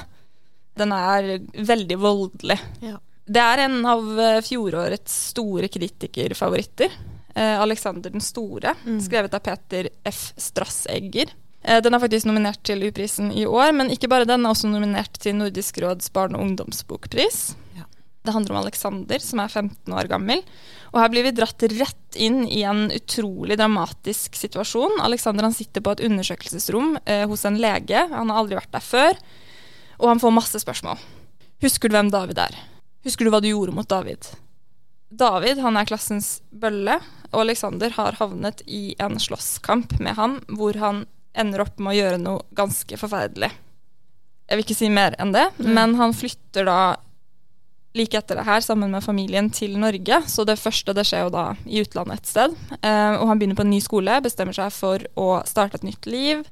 Den 0.76 0.92
er 0.92 1.38
veldig 1.56 1.97
voldelig. 2.02 2.59
Ja. 2.85 2.99
Det 3.26 3.40
er 3.40 3.62
en 3.64 3.78
av 3.88 4.04
eh, 4.21 4.40
fjorårets 4.45 5.14
store 5.33 5.68
kritikerfavoritter. 5.73 6.92
Eh, 7.35 7.61
Alexander 7.61 8.11
den 8.12 8.21
store, 8.21 8.75
Mm. 8.85 9.00
skrevet 9.00 9.33
av 9.35 9.40
Peter 9.40 9.88
F. 10.04 10.33
Strassegger. 10.37 11.33
Eh, 11.66 11.82
den 11.82 11.96
er 11.96 12.02
faktisk 12.02 12.28
nominert 12.28 12.62
til 12.66 12.85
U-prisen 12.87 13.32
i 13.35 13.44
år, 13.46 13.73
men 13.75 13.90
ikke 13.90 14.11
bare 14.11 14.28
den, 14.28 14.46
er 14.46 14.54
også 14.54 14.70
nominert 14.70 15.18
til 15.23 15.35
Nordisk 15.35 15.80
råds 15.82 16.12
barne- 16.14 16.38
og 16.38 16.46
ungdomsbokpris. 16.46 17.56
Ja. 17.75 17.88
Det 18.26 18.35
handler 18.35 18.54
om 18.54 18.61
Alexander, 18.62 19.18
som 19.23 19.42
er 19.42 19.50
15 19.50 19.94
år 19.94 20.08
gammel. 20.11 20.44
Og 20.94 21.00
her 21.02 21.11
blir 21.11 21.26
vi 21.26 21.35
dratt 21.35 21.62
rett 21.75 22.18
inn 22.18 22.44
i 22.46 22.62
en 22.66 22.87
utrolig 22.94 23.58
dramatisk 23.58 24.38
situasjon. 24.38 25.00
Alexander 25.02 25.46
han 25.46 25.54
sitter 25.54 25.82
på 25.82 25.94
et 25.94 26.04
undersøkelsesrom 26.06 26.96
eh, 27.04 27.26
hos 27.26 27.44
en 27.44 27.58
lege. 27.58 28.06
Han 28.14 28.30
har 28.30 28.40
aldri 28.40 28.58
vært 28.58 28.73
der 28.75 28.87
før. 28.87 29.18
Og 29.99 30.11
han 30.12 30.23
får 30.23 30.35
masse 30.35 30.62
spørsmål. 30.62 31.02
Husker 31.62 31.90
du 31.90 31.96
hvem 31.99 32.11
David 32.14 32.38
er? 32.46 32.58
Husker 33.06 33.26
du 33.26 33.32
hva 33.35 33.42
du 33.42 33.50
gjorde 33.50 33.75
mot 33.75 33.88
David? 33.88 34.26
David 35.11 35.61
han 35.62 35.78
er 35.78 35.87
klassens 35.87 36.40
bølle, 36.50 36.99
og 37.30 37.44
Alexander 37.44 37.92
har 37.94 38.18
havnet 38.18 38.62
i 38.66 38.96
en 39.02 39.20
slåsskamp 39.23 39.99
med 40.02 40.18
ham, 40.18 40.40
hvor 40.50 40.76
han 40.82 41.04
ender 41.38 41.64
opp 41.64 41.78
med 41.78 41.95
å 41.95 41.97
gjøre 41.97 42.21
noe 42.23 42.45
ganske 42.57 42.99
forferdelig. 43.00 43.50
Jeg 44.47 44.59
vil 44.59 44.64
ikke 44.64 44.78
si 44.78 44.88
mer 44.93 45.16
enn 45.19 45.33
det, 45.35 45.49
men 45.59 45.97
han 45.99 46.14
flytter 46.14 46.69
da 46.69 46.81
like 47.97 48.19
etter 48.19 48.38
det 48.38 48.45
her 48.47 48.61
sammen 48.61 48.93
med 48.93 49.05
familien 49.05 49.49
til 49.50 49.75
Norge. 49.81 50.21
Så 50.31 50.45
det 50.47 50.59
første 50.61 50.95
det 50.95 51.07
skjer 51.09 51.26
jo 51.26 51.33
da 51.35 51.47
i 51.64 51.81
utlandet 51.83 52.21
et 52.21 52.31
sted. 52.31 52.55
Eh, 52.78 53.16
og 53.16 53.26
han 53.31 53.40
begynner 53.40 53.59
på 53.59 53.64
en 53.64 53.73
ny 53.73 53.81
skole, 53.83 54.21
bestemmer 54.23 54.57
seg 54.57 54.71
for 54.75 55.02
å 55.19 55.40
starte 55.49 55.81
et 55.81 55.88
nytt 55.88 56.07
liv. 56.11 56.45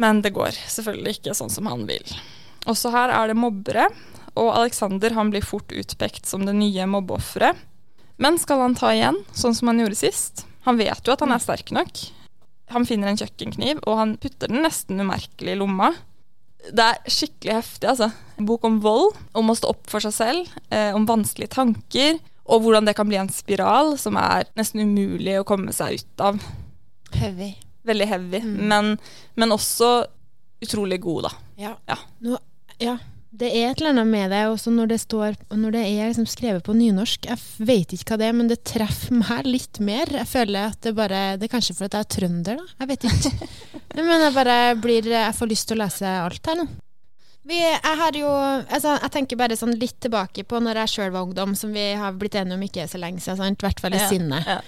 Men 0.00 0.22
det 0.24 0.32
går 0.34 0.56
selvfølgelig 0.56 1.18
ikke 1.18 1.36
sånn 1.36 1.52
som 1.52 1.68
han 1.70 1.84
vil. 1.90 2.16
Også 2.70 2.94
her 2.94 3.12
er 3.12 3.30
det 3.30 3.38
mobbere, 3.38 3.90
og 4.34 4.50
Alexander 4.54 5.14
han 5.14 5.30
blir 5.30 5.44
fort 5.46 5.70
utpekt 5.74 6.26
som 6.30 6.46
det 6.46 6.56
nye 6.56 6.88
mobbeofferet. 6.90 7.58
Men 8.22 8.38
skal 8.38 8.62
han 8.62 8.76
ta 8.78 8.92
igjen, 8.94 9.18
sånn 9.34 9.54
som 9.58 9.70
han 9.70 9.82
gjorde 9.82 9.98
sist? 9.98 10.46
Han 10.64 10.78
vet 10.78 11.02
jo 11.04 11.14
at 11.14 11.22
han 11.22 11.34
er 11.34 11.42
sterk 11.42 11.74
nok. 11.74 12.06
Han 12.72 12.86
finner 12.88 13.08
en 13.08 13.16
kjøkkenkniv, 13.20 13.82
og 13.86 13.96
han 13.98 14.16
putter 14.16 14.48
den 14.48 14.62
nesten 14.64 15.00
umerkelig 15.00 15.52
i 15.52 15.58
lomma. 15.60 15.92
Det 16.72 16.80
er 16.80 17.10
skikkelig 17.12 17.52
heftig, 17.58 17.88
altså. 17.90 18.08
En 18.40 18.46
bok 18.48 18.64
om 18.64 18.78
vold, 18.80 19.12
om 19.36 19.50
å 19.52 19.56
stå 19.58 19.68
opp 19.74 19.86
for 19.90 20.00
seg 20.00 20.14
selv, 20.16 20.48
eh, 20.70 20.94
om 20.96 21.06
vanskelige 21.06 21.50
tanker, 21.50 22.20
Og 22.46 22.60
hvordan 22.60 22.84
det 22.84 22.92
kan 22.94 23.08
bli 23.08 23.16
en 23.16 23.30
spiral 23.32 23.94
som 23.96 24.16
er 24.20 24.44
nesten 24.54 24.82
umulig 24.84 25.38
å 25.40 25.44
komme 25.48 25.72
seg 25.72 25.94
ut 25.94 26.20
av. 26.20 26.36
Heavy. 27.16 27.54
Veldig 27.88 28.06
heavy, 28.06 28.40
Mm. 28.40 28.68
men, 28.68 28.98
men 29.34 29.48
også 29.50 30.04
utrolig 30.60 31.00
god, 31.00 31.22
da. 31.22 31.30
Ja. 31.56 31.74
Ja. 31.88 31.96
Nå, 32.20 32.36
ja. 32.80 32.98
Det 33.34 33.48
er 33.50 33.72
et 33.72 33.80
eller 33.80 33.90
annet 33.90 34.06
med 34.06 34.30
det, 34.30 34.44
også 34.46 34.70
når 34.70 34.92
det 34.92 35.00
står 35.02 35.34
Når 35.50 35.74
det 35.74 35.80
er 35.82 36.10
liksom 36.10 36.26
skrevet 36.30 36.62
på 36.62 36.76
nynorsk. 36.76 37.26
Jeg 37.26 37.66
vet 37.66 37.94
ikke 37.96 38.14
hva 38.14 38.20
det 38.20 38.28
er, 38.28 38.36
men 38.38 38.50
det 38.50 38.60
treffer 38.62 39.16
meg 39.24 39.48
litt 39.48 39.80
mer. 39.82 40.12
Jeg 40.20 40.30
føler 40.30 40.70
at 40.70 40.80
det 40.86 40.94
bare 40.94 41.24
Det 41.40 41.48
er 41.48 41.54
kanskje 41.56 41.74
fordi 41.78 41.98
jeg 41.98 42.06
er 42.06 42.12
trønder, 42.16 42.62
da. 42.62 42.78
Jeg 42.84 42.92
vet 42.92 43.08
ikke. 43.10 43.50
Men 43.94 44.24
jeg 44.24 44.34
bare 44.34 44.56
blir 44.82 45.06
Jeg 45.06 45.34
får 45.38 45.50
lyst 45.50 45.68
til 45.70 45.78
å 45.78 45.84
lese 45.84 46.14
alt 46.24 46.50
her 46.50 46.58
nå. 46.58 46.64
Vi, 47.44 47.58
jeg 47.60 47.96
har 48.00 48.16
jo 48.16 48.28
altså, 48.28 48.94
Jeg 49.02 49.12
tenker 49.12 49.36
bare 49.36 49.56
sånn 49.58 49.74
litt 49.76 49.98
tilbake 50.00 50.46
på 50.48 50.60
når 50.64 50.78
jeg 50.80 50.92
sjøl 50.94 51.10
var 51.12 51.26
ungdom, 51.26 51.52
som 51.58 51.74
vi 51.76 51.90
har 52.00 52.16
blitt 52.16 52.38
enige 52.40 52.56
om 52.56 52.64
ikke 52.64 52.86
så 52.88 53.00
lenge 53.00 53.20
siden, 53.20 53.52
i 53.52 53.66
hvert 53.66 53.82
fall 53.84 53.96
i 53.96 54.00
Ja, 54.00 54.08
sinne. 54.08 54.40
ja. 54.48 54.60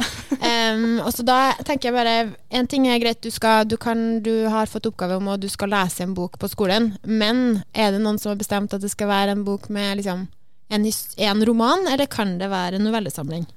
um, 0.77 0.99
og 1.01 1.09
så 1.17 1.25
da 1.25 1.39
tenker 1.65 1.89
jeg 1.89 1.97
bare 1.97 2.17
En 2.53 2.69
ting 2.69 2.85
er 2.91 3.01
greit, 3.01 3.23
du, 3.25 3.33
skal, 3.33 3.65
du, 3.69 3.79
kan, 3.81 4.21
du 4.25 4.45
har 4.53 4.69
fått 4.69 4.91
oppgave 4.91 5.17
om 5.17 5.33
at 5.33 5.41
du 5.41 5.49
skal 5.53 5.73
lese 5.73 6.05
en 6.05 6.15
bok 6.17 6.37
på 6.43 6.51
skolen, 6.53 6.93
men 7.03 7.63
er 7.73 7.95
det 7.95 8.03
noen 8.05 8.21
som 8.21 8.35
har 8.35 8.41
bestemt 8.41 8.77
at 8.77 8.85
det 8.85 8.93
skal 8.93 9.09
være 9.09 9.37
en 9.37 9.47
bok 9.47 9.71
med 9.73 10.03
liksom, 10.03 10.27
en, 10.69 10.91
en 11.31 11.47
roman, 11.49 11.89
eller 11.93 12.11
kan 12.13 12.37
det 12.43 12.53
være 12.53 12.77
en 12.77 12.85
novellesamling? 12.91 13.49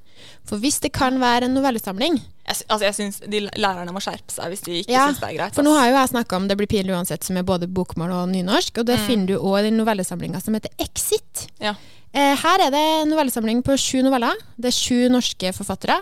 For 0.50 0.58
hvis 0.64 0.80
det 0.82 0.92
kan 0.96 1.20
være 1.22 1.46
en 1.46 1.54
novellesamling 1.58 2.16
Jeg, 2.50 2.56
altså, 2.68 2.86
jeg 2.86 2.96
synes 2.98 3.20
de 3.30 3.40
lærerne 3.62 3.92
må 3.94 4.02
skjerpe 4.02 4.34
seg 4.34 4.50
hvis 4.54 4.64
de 4.66 4.80
ikke 4.82 4.92
Ja, 4.96 5.04
syns 5.12 5.20
det 5.22 5.28
er 5.30 5.38
greit. 5.38 5.56
For 5.56 5.64
nå 5.68 5.76
har 5.78 5.90
jo 5.92 6.00
jeg 6.00 6.10
snakka 6.16 6.36
om 6.40 6.48
Det 6.50 6.58
blir 6.58 6.68
pinlig 6.72 6.96
uansett, 6.98 7.24
som 7.28 7.38
er 7.38 7.44
både 7.46 7.68
bokmål 7.70 8.12
og 8.24 8.30
nynorsk, 8.34 8.80
og 8.82 8.86
det 8.90 8.98
Mm. 9.00 9.06
finner 9.08 9.28
du 9.28 9.38
òg 9.38 9.60
i 9.60 9.68
den 9.70 9.78
novellesamlinga 9.78 10.42
som 10.42 10.54
heter 10.58 10.72
Exit. 10.80 11.48
Ja. 11.62 11.76
Eh, 12.14 12.36
her 12.36 12.66
er 12.66 12.72
det 12.74 12.82
en 13.04 13.10
novellesamling 13.14 13.62
på 13.64 13.78
sju 13.78 14.02
noveller. 14.02 14.34
Det 14.58 14.72
er 14.74 14.78
sju 14.80 15.10
norske 15.14 15.54
forfattere. 15.54 16.00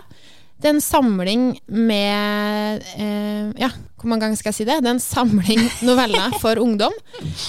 Det 0.58 0.66
er 0.70 0.74
en 0.74 0.80
samling 0.82 1.42
med 1.70 2.82
eh, 2.98 3.52
Ja, 3.60 3.68
hvor 4.00 4.08
mange 4.10 4.24
ganger 4.24 4.38
skal 4.40 4.50
jeg 4.52 4.58
si 4.58 4.64
det? 4.68 4.80
Det 4.82 4.88
er 4.90 4.96
en 4.96 5.02
samling 5.04 5.60
noveller 5.88 6.32
for 6.42 6.58
ungdom, 6.62 6.94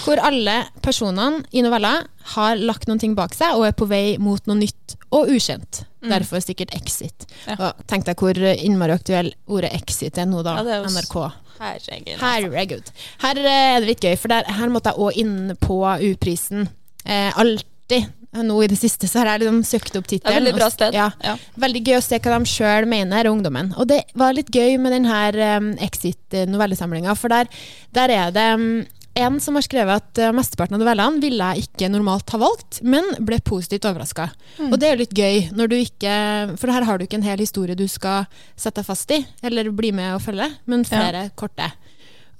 hvor 0.04 0.20
alle 0.22 0.60
personene 0.86 1.44
i 1.56 1.64
novella 1.66 1.96
har 2.36 2.60
lagt 2.62 2.88
noen 2.90 3.00
ting 3.02 3.16
bak 3.18 3.34
seg 3.38 3.56
og 3.58 3.66
er 3.70 3.76
på 3.78 3.88
vei 3.90 4.18
mot 4.22 4.44
noe 4.50 4.60
nytt 4.60 4.98
og 5.16 5.30
ukjent. 5.34 5.84
Mm. 6.04 6.10
Derfor 6.14 6.42
sikkert 6.44 6.74
Exit. 6.78 7.26
Ja. 7.48 7.72
Tenk 7.90 8.06
deg 8.08 8.20
hvor 8.22 8.38
innmari 8.38 8.94
aktuell 8.96 9.32
ordet 9.50 9.74
Exit 9.80 10.18
er 10.22 10.30
nå, 10.30 10.44
da. 10.46 10.58
Ja, 10.62 10.80
er 10.80 10.88
NRK. 10.88 11.16
Herregud. 11.60 12.14
altså. 12.14 12.26
Herregud. 12.26 12.92
Her 13.26 13.42
eh, 13.42 13.58
er 13.76 13.82
det 13.84 13.90
litt 13.90 14.06
gøy, 14.06 14.16
for 14.22 14.32
der, 14.32 14.48
her 14.60 14.72
måtte 14.72 14.94
jeg 14.94 15.04
òg 15.04 15.18
inn 15.20 15.58
på 15.60 15.82
U-prisen. 16.12 16.70
Eh, 17.04 17.34
alltid. 17.36 18.08
Nå 18.30 18.60
i 18.62 18.68
det 18.70 18.78
siste 18.78 19.08
så 19.10 19.24
har 19.24 19.32
jeg 19.32 19.42
liksom 19.42 19.64
søkt 19.66 19.96
opp 19.98 20.06
tittelen. 20.08 20.38
veldig 20.38 20.54
bra 20.54 20.68
sted. 20.70 20.94
Ja, 20.94 21.08
Ja. 21.26 21.34
veldig 21.58 21.82
gøy 21.88 21.96
å 21.98 22.04
se 22.06 22.20
hva 22.22 22.38
de 22.38 22.46
sjøl 22.46 22.86
mener, 22.86 23.26
ungdommen. 23.26 23.74
Og 23.82 23.88
det 23.90 24.04
var 24.14 24.36
litt 24.38 24.52
gøy 24.54 24.78
med 24.78 24.94
denne 24.94 25.58
um, 25.58 25.72
Exit-novellesamlinga, 25.82 27.16
for 27.18 27.34
der, 27.34 27.50
der 27.98 28.14
er 28.14 28.32
det 28.36 28.46
um, 28.54 28.86
en 29.22 29.40
som 29.44 29.58
har 29.58 29.66
skrevet 29.66 30.02
at 30.02 30.22
uh, 30.22 30.32
mesteparten 30.36 30.78
av 30.78 30.84
novellene 30.84 31.22
ville 31.24 31.50
jeg 31.54 31.68
ikke 31.68 31.92
normalt 31.92 32.32
ha 32.34 32.40
valgt, 32.42 32.80
men 32.82 33.06
ble 33.26 33.40
positivt 33.46 33.88
overraska. 33.90 34.30
Mm. 34.58 34.72
Og 34.72 34.78
det 34.80 34.88
er 34.88 34.96
jo 34.96 35.02
litt 35.04 35.18
gøy, 35.18 35.38
når 35.56 35.72
du 35.72 35.78
ikke 35.80 36.16
For 36.60 36.72
her 36.74 36.86
har 36.88 36.98
du 37.00 37.06
ikke 37.06 37.20
en 37.20 37.28
hel 37.28 37.42
historie 37.42 37.78
du 37.78 37.86
skal 37.92 38.28
sette 38.56 38.82
deg 38.82 38.88
fast 38.88 39.12
i, 39.16 39.22
eller 39.46 39.72
bli 39.76 39.92
med 39.96 40.16
og 40.16 40.24
følge, 40.24 40.50
men 40.70 40.88
flere 40.88 41.28
korte. 41.40 41.70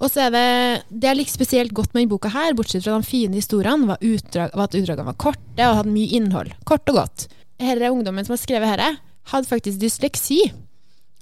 Og 0.00 0.08
så 0.08 0.26
er 0.26 0.32
det 0.32 0.46
Det 0.88 1.10
jeg 1.10 1.18
likte 1.18 1.36
spesielt 1.36 1.74
godt 1.76 1.92
med 1.92 2.02
denne 2.02 2.14
boka, 2.14 2.32
her, 2.32 2.56
bortsett 2.56 2.86
fra 2.86 2.96
de 2.96 3.06
fine 3.06 3.36
historiene, 3.36 3.88
var, 3.90 4.00
utdrag, 4.00 4.54
var 4.56 4.70
at 4.70 4.78
utdragene 4.78 5.10
var 5.12 5.20
korte 5.20 5.68
og 5.68 5.78
hadde 5.82 5.94
mye 5.94 6.16
innhold. 6.16 6.54
Kort 6.64 6.88
og 6.92 7.02
godt. 7.02 7.26
Denne 7.60 7.92
ungdommen 7.92 8.24
som 8.24 8.36
har 8.36 8.40
skrevet 8.40 8.72
dette, 8.72 8.94
hadde 9.30 9.50
faktisk 9.50 9.82
dysleksi, 9.82 10.40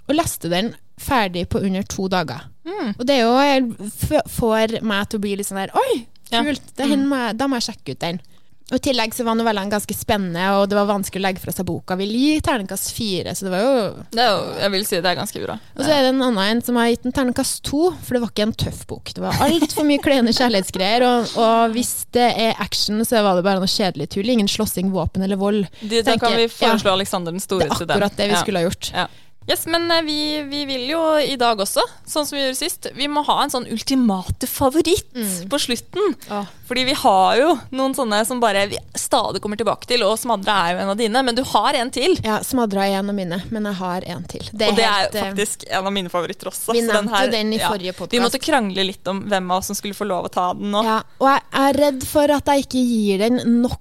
og 0.08 0.16
leste 0.16 0.50
den 0.52 0.72
ferdig 0.98 1.48
på 1.50 1.60
under 1.62 1.82
to 1.90 2.06
dager. 2.10 2.46
Mm. 2.68 2.94
Og 2.98 3.06
det 3.08 3.14
er 3.16 3.22
jo 3.24 3.90
får 4.38 4.78
meg 4.84 5.08
til 5.08 5.18
å 5.20 5.24
bli 5.24 5.36
litt 5.40 5.48
sånn 5.48 5.62
der 5.64 5.74
Oi, 5.78 6.06
Ja. 6.30 6.42
kult! 6.44 6.60
Det 6.76 6.88
hender 6.90 7.32
Da 7.38 7.46
må 7.48 7.56
jeg 7.60 7.70
sjekke 7.74 7.94
ut 7.96 7.98
den. 8.04 8.20
Og 8.68 8.76
I 8.76 8.82
tillegg 8.84 9.14
så 9.16 9.24
var 9.24 9.32
novellene 9.38 9.70
ganske 9.72 9.94
spennende, 9.96 10.42
og 10.60 10.66
det 10.68 10.76
var 10.76 10.84
vanskelig 10.90 11.22
å 11.22 11.24
legge 11.24 11.40
fra 11.40 11.52
seg 11.56 11.64
boka. 11.64 11.96
Vil 11.96 12.10
gi 12.12 12.34
terningkast 12.44 12.90
fire, 12.92 13.32
så 13.32 13.46
det 13.46 13.52
var 13.54 13.62
jo 13.64 13.76
Det 14.12 14.20
er 14.20 14.28
jo, 14.28 14.42
jeg 14.60 14.70
vil 14.74 14.84
si 14.84 14.96
det 15.00 15.08
er 15.08 15.16
ganske 15.16 15.40
bra. 15.46 15.54
og 15.56 15.80
så 15.86 15.88
er 15.88 16.02
det 16.04 16.10
en 16.12 16.20
annen 16.26 16.42
en 16.50 16.60
som 16.60 16.76
har 16.76 16.90
gitt 16.92 17.06
en 17.08 17.14
terningkast 17.16 17.62
to, 17.64 17.94
for 18.04 18.12
det 18.12 18.20
var 18.20 18.28
ikke 18.28 18.44
en 18.44 18.52
tøff 18.52 18.82
bok. 18.86 19.04
Det 19.16 19.22
var 19.24 19.32
altfor 19.40 19.88
mye 19.88 20.02
kleine 20.04 20.34
kjærlighetsgreier, 20.36 21.06
og, 21.08 21.32
og 21.40 21.72
hvis 21.72 21.94
det 22.12 22.28
er 22.36 22.60
action, 22.60 23.00
så 23.08 23.22
var 23.24 23.40
det 23.40 23.44
bare 23.48 23.62
noe 23.64 23.72
kjedelig 23.72 24.10
tull. 24.12 24.28
Ingen 24.28 24.52
slåssing, 24.52 24.92
våpen 24.92 25.24
eller 25.24 25.40
vold. 25.40 25.64
Det, 25.80 26.04
da 26.04 26.18
kan 26.20 26.36
vi 26.36 26.44
foreslå 26.52 26.92
Alexander 26.92 27.32
den 27.32 27.40
Det 27.40 27.48
store 27.48 27.70
er 27.70 27.74
til 27.74 27.86
den. 27.88 27.96
akkurat 27.96 28.16
det 28.20 28.28
vi 28.28 28.36
Ja. 28.36 28.42
skulle 28.44 28.58
ha 28.60 28.68
gjort. 28.68 28.92
Ja. 28.92 29.06
Yes, 29.48 29.64
men 29.66 29.90
eh, 29.90 30.02
vi, 30.04 30.16
vi 30.50 30.64
vil 30.68 30.82
jo 30.90 31.00
i 31.24 31.36
dag 31.40 31.58
også, 31.64 31.80
sånn 32.04 32.26
som 32.28 32.36
vi 32.36 32.42
gjorde 32.44 32.58
sist, 32.60 32.86
vi 32.94 33.06
må 33.08 33.22
ha 33.24 33.38
en 33.46 33.52
sånn 33.54 33.68
ultimate 33.72 34.46
favoritt 34.50 35.06
Mm. 35.18 35.48
på 35.50 35.58
slutten. 35.58 36.12
Åh. 36.30 36.44
Fordi 36.68 36.82
vi 36.84 36.92
har 37.00 37.38
jo 37.40 37.48
noen 37.74 37.94
sånne 37.96 38.20
som 38.28 38.40
bare 38.42 38.66
vi 38.68 38.76
stadig 38.94 39.40
kommer 39.42 39.56
tilbake 39.58 39.88
til, 39.88 40.04
og 40.04 40.18
Smadra 40.20 40.58
er 40.68 40.74
jo 40.76 40.82
en 40.84 40.92
av 40.92 40.98
dine, 41.00 41.22
men 41.24 41.34
du 41.34 41.42
har 41.48 41.74
en 41.80 41.90
til. 41.90 42.14
Ja, 42.22 42.38
Smadra 42.44 42.84
er 42.86 42.98
en 43.00 43.08
av 43.08 43.16
mine, 43.16 43.40
men 43.50 43.64
jeg 43.70 43.78
har 43.80 44.04
en 44.14 44.22
til. 44.28 44.44
Det 44.52 44.68
og 44.68 44.76
det 44.76 44.84
er 44.84 44.98
helt, 45.08 45.16
faktisk 45.16 45.64
en 45.70 45.88
av 45.88 45.96
mine 45.96 46.12
favoritter 46.12 46.52
også. 46.52 46.76
Vi 46.76 46.84
nevnte 46.84 47.00
den 47.00 47.08
her- 47.14 47.30
den 47.32 47.52
i 47.56 47.58
ja. 47.58 47.70
forrige 47.72 48.08
Vi 48.12 48.20
måtte 48.20 48.38
krangle 48.38 48.84
litt 48.84 49.08
om 49.08 49.24
hvem 49.24 49.50
av 49.50 49.58
oss 49.62 49.72
som 49.72 49.74
skulle 49.80 49.94
få 49.96 50.06
lov 50.06 50.28
å 50.28 50.30
ta 50.30 50.52
den 50.52 50.70
nå. 50.70 50.84
Ja, 50.84 51.00
og 51.18 51.28
jeg 51.32 51.42
er 51.64 51.72
redd 51.80 52.06
for 52.06 52.30
at 52.36 52.44
jeg 52.52 52.66
ikke 52.68 52.84
gir 52.84 53.18
den 53.24 53.62
nok 53.62 53.80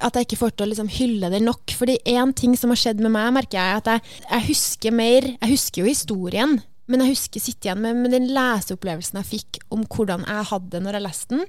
At 0.00 0.16
jeg 0.16 0.28
ikke 0.28 0.40
får 0.44 0.54
til 0.54 0.66
å 0.66 0.70
liksom 0.72 0.92
hylle 0.98 1.30
det 1.32 1.42
nok. 1.44 1.74
Fordi 1.78 1.98
én 2.08 2.34
ting 2.36 2.56
som 2.58 2.72
har 2.72 2.80
skjedd 2.80 3.02
med 3.04 3.14
meg, 3.16 3.34
merker 3.36 3.60
jeg 3.60 3.82
at 3.82 3.92
jeg, 3.92 4.16
jeg 4.30 4.48
husker 4.50 4.96
mer 4.96 5.28
Jeg 5.36 5.52
husker 5.52 5.82
jo 5.82 5.90
historien, 5.90 6.58
men 6.86 7.02
jeg 7.02 7.16
husker 7.16 7.42
sitte 7.42 7.66
igjen 7.66 7.82
med, 7.82 7.98
med 7.98 8.14
den 8.14 8.28
leseopplevelsen 8.34 9.18
jeg 9.18 9.30
fikk 9.32 9.58
om 9.74 9.82
hvordan 9.90 10.22
jeg 10.28 10.48
hadde 10.52 10.70
det 10.76 10.82
når 10.84 10.98
jeg 10.98 11.06
leste 11.08 11.34
den. 11.34 11.48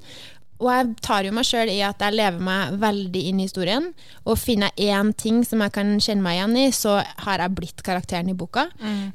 Og 0.57 0.69
jeg 0.71 0.93
tar 1.05 1.25
jo 1.27 1.33
meg 1.37 1.45
sjøl 1.45 1.69
i 1.69 1.77
at 1.85 2.01
jeg 2.01 2.15
lever 2.17 2.41
meg 2.41 2.77
veldig 2.81 3.21
inn 3.29 3.41
i 3.41 3.45
historien. 3.45 3.91
Og 4.25 4.39
finner 4.41 4.71
jeg 4.73 4.95
én 4.95 5.11
ting 5.17 5.43
som 5.45 5.61
jeg 5.61 5.73
kan 5.75 5.91
kjenne 6.01 6.25
meg 6.25 6.39
igjen 6.39 6.55
i, 6.57 6.65
så 6.73 6.97
har 7.25 7.43
jeg 7.43 7.55
blitt 7.59 7.83
karakteren 7.85 8.31
i 8.31 8.37
boka. 8.37 8.65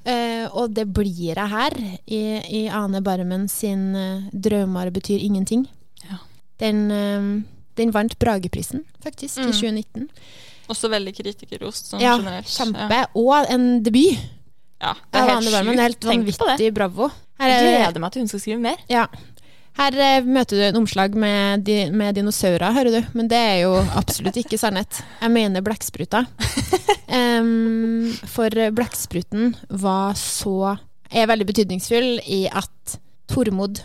Eh, 0.07 0.47
og 0.47 0.77
det 0.77 0.87
blir 0.95 1.33
jeg 1.33 1.51
her, 1.55 1.75
i, 2.07 2.23
i 2.47 2.63
Ane 2.71 3.03
Barmen 3.03 3.49
sin 3.51 3.91
uh, 3.97 4.29
'Drømmer 4.31 4.93
betyr 4.95 5.19
ingenting'. 5.19 5.67
Ja. 6.07 6.21
Den, 6.63 6.91
eh, 6.91 7.43
den 7.81 7.91
vant 7.95 8.19
Brageprisen, 8.19 8.85
faktisk, 9.05 9.39
i 9.41 9.51
2019. 9.53 10.09
Også 10.73 10.89
veldig 10.93 11.13
kritikerrost 11.17 11.91
sånn 11.93 12.01
Ja, 12.01 12.17
generelt. 12.21 12.49
kjempe. 12.49 13.03
Og 13.19 13.51
en 13.51 13.83
debut 13.83 14.17
Ja, 14.83 14.95
det 15.13 15.21
er 15.21 15.29
helt 15.31 15.45
sjukt. 15.51 15.81
Helt 15.81 16.05
vanvittig 16.09 16.73
bravo. 16.75 17.11
Her, 17.41 17.49
er 17.49 17.63
jeg 17.65 17.77
gleder 17.87 18.01
meg 18.05 18.13
til 18.13 18.23
hun 18.23 18.29
skal 18.33 18.41
skrive 18.45 18.61
mer. 18.63 18.77
ja. 18.89 19.07
Her 19.73 19.95
eh, 20.05 20.21
møter 20.29 20.59
du 20.59 20.63
en 20.67 20.77
omslag 20.83 21.15
med, 21.17 21.63
di, 21.65 21.87
med 21.97 22.13
dinosaurer, 22.15 22.75
hører 22.77 22.93
du. 22.93 23.07
Men 23.17 23.29
det 23.31 23.39
er 23.41 23.55
jo 23.63 23.71
absolutt 23.97 24.37
ikke 24.37 24.59
sannhet. 24.61 24.99
Jeg 25.23 25.33
mener 25.33 25.65
blekkspruta. 25.65 26.27
Um, 27.13 28.09
for 28.25 28.49
blekkspruten 28.73 29.51
var 29.69 30.15
så 30.17 30.79
Er 31.13 31.27
veldig 31.29 31.45
betydningsfull 31.51 32.23
i 32.25 32.47
at 32.49 32.95
Tormod 33.29 33.83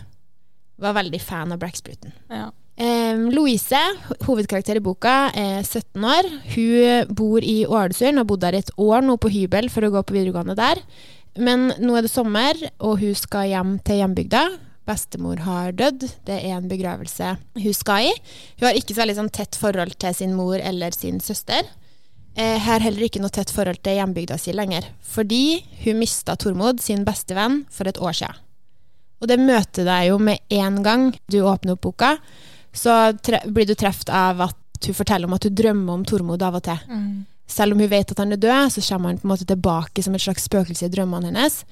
var 0.80 0.94
veldig 0.96 1.20
fan 1.20 1.52
av 1.52 1.60
blekkspruten. 1.60 2.14
Ja. 2.32 2.46
Em, 2.78 3.24
Louise, 3.34 3.78
hovedkarakter 4.22 4.78
i 4.78 4.82
boka, 4.82 5.32
er 5.34 5.64
17 5.64 6.04
år. 6.06 6.28
Hun 6.54 7.08
bor 7.18 7.42
i 7.42 7.64
Ålesund 7.66 8.14
og 8.14 8.22
har 8.22 8.28
bodd 8.30 8.44
der 8.44 8.58
et 8.60 8.70
år 8.78 9.02
nå 9.02 9.16
på 9.18 9.32
hybel 9.34 9.66
for 9.74 9.82
å 9.82 9.90
gå 9.96 10.04
på 10.06 10.14
videregående 10.14 10.54
der. 10.58 10.78
Men 11.42 11.72
nå 11.82 11.96
er 11.98 12.06
det 12.06 12.12
sommer, 12.12 12.54
og 12.78 13.00
hun 13.02 13.18
skal 13.18 13.50
hjem 13.50 13.74
til 13.82 13.98
hjembygda. 13.98 14.44
Bestemor 14.86 15.42
har 15.42 15.74
dødd. 15.74 16.06
Det 16.28 16.38
er 16.38 16.54
en 16.54 16.70
begravelse 16.70 17.34
hun 17.58 17.74
skal 17.74 18.12
i. 18.12 18.14
Hun 18.60 18.68
har 18.70 18.78
ikke 18.78 18.94
så 18.94 19.02
veldig 19.02 19.18
sånn 19.18 19.34
tett 19.34 19.58
forhold 19.58 19.98
til 19.98 20.14
sin 20.14 20.38
mor 20.38 20.62
eller 20.62 20.94
sin 20.94 21.18
søster. 21.18 21.66
Eh, 22.38 22.62
har 22.62 22.84
heller 22.84 23.08
ikke 23.08 23.18
noe 23.18 23.34
tett 23.34 23.50
forhold 23.50 23.82
til 23.82 23.98
hjembygda 23.98 24.38
si 24.38 24.54
lenger, 24.54 24.86
fordi 25.02 25.64
hun 25.82 25.98
mista 25.98 26.38
Tormod, 26.38 26.78
sin 26.78 27.02
beste 27.02 27.34
venn, 27.34 27.64
for 27.74 27.90
et 27.90 27.98
år 27.98 28.14
siden. 28.14 28.44
Og 29.18 29.26
det 29.26 29.40
møter 29.42 29.82
deg 29.82 30.12
jo 30.12 30.20
med 30.22 30.38
en 30.54 30.78
gang 30.84 31.08
du 31.26 31.40
åpner 31.42 31.74
opp 31.74 31.82
boka, 31.88 32.12
så 32.78 32.94
blir 33.50 33.66
du 33.68 33.74
truffet 33.78 34.10
av 34.14 34.40
at 34.48 34.86
hun 34.86 34.94
forteller 34.94 35.26
om 35.28 35.34
at 35.34 35.44
hun 35.48 35.54
drømmer 35.58 35.98
om 35.98 36.04
Tormod 36.06 36.42
av 36.46 36.58
og 36.60 36.64
til. 36.68 36.78
Selv 37.48 37.74
om 37.74 37.80
hun 37.82 37.88
vet 37.90 38.10
at 38.12 38.18
han 38.22 38.32
er 38.36 38.40
død, 38.40 38.72
så 38.76 38.82
kommer 38.92 39.10
han 39.12 39.18
på 39.18 39.26
en 39.26 39.32
måte 39.32 39.46
tilbake 39.48 40.02
som 40.04 40.14
et 40.14 40.22
slags 40.22 40.44
spøkelse 40.46 40.86
i 40.86 40.92
drømmene 40.92 41.30
hennes. 41.32 41.62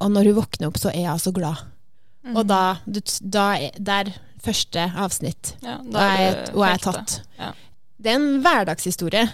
Og 0.00 0.12
når 0.14 0.30
hun 0.30 0.38
våkner 0.38 0.70
opp, 0.70 0.78
så 0.80 0.92
er 0.94 1.08
hun 1.10 1.18
så 1.22 1.32
glad. 1.34 1.64
Og 2.34 2.42
da, 2.48 2.60
du, 2.86 3.00
da 3.22 3.46
er, 3.58 3.76
Der 3.78 4.12
første 4.42 4.86
avsnitt. 4.98 5.54
Ja, 5.62 5.76
da 5.82 6.04
er 6.06 6.20
er- 6.26 6.38
det 6.46 6.54
og 6.54 6.62
jeg 6.66 6.74
er 6.78 6.84
tatt. 6.84 7.20
Ja. 7.38 7.52
Det 7.98 8.12
er 8.12 8.18
en 8.20 8.42
hverdagshistorie. 8.44 9.26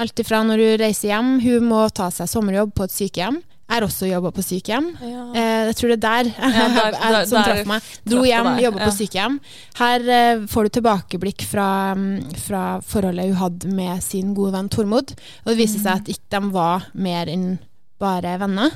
Alt 0.00 0.18
ifra 0.18 0.40
når 0.44 0.58
hun 0.64 0.78
reiser 0.80 1.08
hjem, 1.12 1.32
hun 1.44 1.68
må 1.70 1.82
ta 1.94 2.08
seg 2.10 2.26
sommerjobb 2.30 2.72
på 2.74 2.84
et 2.88 2.94
sykehjem, 2.94 3.42
Har 3.68 3.80
også 3.86 4.06
jobba 4.10 4.30
på 4.30 4.42
sykehjem. 4.44 4.90
Ja. 5.00 5.22
Eh, 5.34 5.60
jeg 5.70 5.76
tror 5.78 5.88
det 5.88 5.96
er 5.98 6.02
der, 6.04 6.24
der- 6.24 6.52
jeg- 6.52 7.12
der- 7.14 7.24
som 7.26 7.38
der 7.38 7.44
traff 7.48 7.66
meg. 7.66 7.82
Dro 8.04 8.22
hjem, 8.28 8.50
jobba 8.60 8.78
ja. 8.80 8.84
på 8.90 8.92
sykehjem. 8.98 9.38
Her 9.80 10.08
eh, 10.18 10.46
får 10.52 10.62
du 10.68 10.68
tilbakeblikk 10.78 11.42
fra, 11.48 11.68
mm, 11.96 12.34
fra 12.44 12.64
forholdet 12.84 13.30
hun 13.32 13.40
hadde 13.40 13.72
med 13.74 14.02
sin 14.04 14.34
gode 14.36 14.52
venn 14.52 14.68
Tormod. 14.68 15.14
Og 15.44 15.52
det 15.52 15.56
viste 15.62 15.78
Mm. 15.80 15.84
seg 15.84 15.92
at 16.02 16.08
ikke 16.12 16.30
de 16.40 16.52
var 16.52 16.86
mer 16.94 17.26
enn 17.32 17.58
bare 17.98 18.36
venner. 18.38 18.70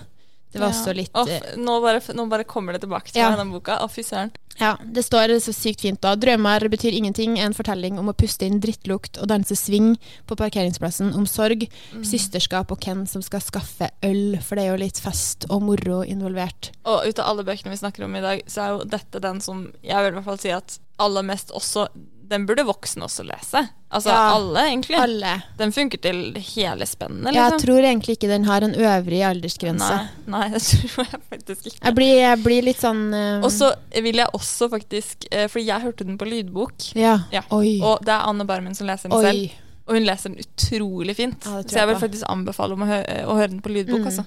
Det 0.52 0.60
var 0.60 0.68
Ja. 0.70 0.74
også 0.74 0.94
litt 0.96 1.10
eh, 1.14 1.56
nå, 1.60 1.80
bare, 1.82 2.00
nå 2.14 2.28
bare 2.28 2.44
kommer 2.44 2.72
det 2.72 2.80
tilbake 2.82 3.12
til 3.12 3.20
Ja. 3.20 3.30
meg, 3.30 3.38
den 3.38 3.50
boka. 3.52 3.78
Å, 3.84 3.88
fy 3.90 4.02
søren. 4.02 4.30
Ja, 4.58 4.76
det 4.82 5.04
står 5.04 5.30
så 5.38 5.52
sykt 5.54 5.82
fint 5.82 6.00
da. 6.00 6.16
Drømmer 6.16 6.58
betyr 6.68 6.90
ingenting, 6.92 7.38
en 7.38 7.52
fortelling 7.54 7.96
om 8.00 8.08
å 8.08 8.12
puste 8.16 8.42
inn 8.44 8.58
drittlukt 8.60 9.20
og 9.22 9.28
danse 9.28 9.54
swing 9.54 9.96
på 10.26 10.34
parkeringsplassen, 10.34 11.14
om 11.14 11.26
sorg, 11.26 11.68
Mm. 11.94 12.02
systerskap 12.02 12.72
og 12.72 12.80
hvem 12.80 13.06
som 13.06 13.22
skal 13.22 13.40
skaffe 13.40 13.90
øl, 14.02 14.40
for 14.42 14.56
det 14.56 14.64
er 14.64 14.76
jo 14.76 14.82
litt 14.84 14.98
fest 14.98 15.44
og 15.48 15.62
moro 15.62 16.02
involvert. 16.02 16.70
Og 16.84 17.06
ut 17.06 17.18
av 17.20 17.26
alle 17.26 17.44
bøkene 17.44 17.70
vi 17.70 17.76
snakker 17.76 18.04
om 18.04 18.16
i 18.16 18.20
dag, 18.20 18.42
så 18.48 18.58
er 18.64 18.68
jo 18.78 18.84
dette 18.84 19.20
den 19.20 19.40
som 19.40 19.72
jeg 19.84 19.94
vil 19.96 20.12
i 20.12 20.16
hvert 20.16 20.24
fall 20.24 20.38
si 20.38 20.50
at 20.50 20.78
aller 20.98 21.22
mest 21.22 21.50
også 21.54 21.86
Den 22.28 22.44
burde 22.48 22.64
voksne 22.68 23.06
også 23.06 23.24
lese. 23.24 23.62
Altså 23.90 24.10
Ja. 24.12 24.34
alle, 24.36 24.64
egentlig. 24.68 24.98
Alle. 25.00 25.30
Den 25.56 25.70
funker 25.72 26.00
til 26.04 26.34
hele 26.36 26.84
spennet, 26.86 27.32
Jeg 27.32 27.40
liksom. 27.52 27.62
tror 27.62 27.78
egentlig 27.88 28.16
ikke 28.18 28.28
den 28.28 28.44
har 28.44 28.60
en 28.66 28.74
øvrig 28.76 29.22
aldersgrense. 29.24 29.88
Nei, 30.26 30.34
nei, 30.34 30.48
det 30.52 30.60
tror 30.68 31.06
jeg 31.08 31.20
faktisk 31.30 31.66
ikke. 31.70 31.80
Jeg 31.86 31.94
blir, 31.96 32.12
jeg 32.20 32.42
blir 32.44 32.62
litt 32.68 32.82
sånn 32.84 33.00
eh, 33.16 33.40
Og 33.40 33.50
så 33.54 33.70
vil 33.96 34.20
jeg 34.20 34.28
også 34.36 34.68
faktisk 34.68 35.24
eh, 35.32 35.46
Fordi 35.48 35.64
jeg 35.70 35.80
hørte 35.86 36.04
den 36.04 36.18
på 36.20 36.28
lydbok. 36.28 36.90
Ja. 37.00 37.14
Ja. 37.32 37.42
Oi. 37.50 37.78
Og 37.80 38.04
det 38.04 38.12
er 38.12 38.28
Anne 38.28 38.44
Barmen 38.44 38.76
som 38.76 38.86
leser 38.86 39.08
den 39.08 39.24
selv. 39.24 39.56
Og 39.88 39.94
hun 39.96 40.04
leser 40.04 40.28
den 40.34 40.44
utrolig 40.44 41.16
fint. 41.16 41.46
Ja, 41.48 41.62
jeg 41.62 41.70
så 41.72 41.78
jeg 41.80 41.88
vil 41.88 41.96
faktisk 42.04 42.28
anbefale 42.28 42.76
om 42.76 42.82
å, 42.84 42.90
hø 42.92 42.98
å 43.24 43.38
høre 43.40 43.54
den 43.54 43.62
på 43.64 43.72
lydbok. 43.72 44.02
Mm. 44.04 44.10
Altså. 44.12 44.26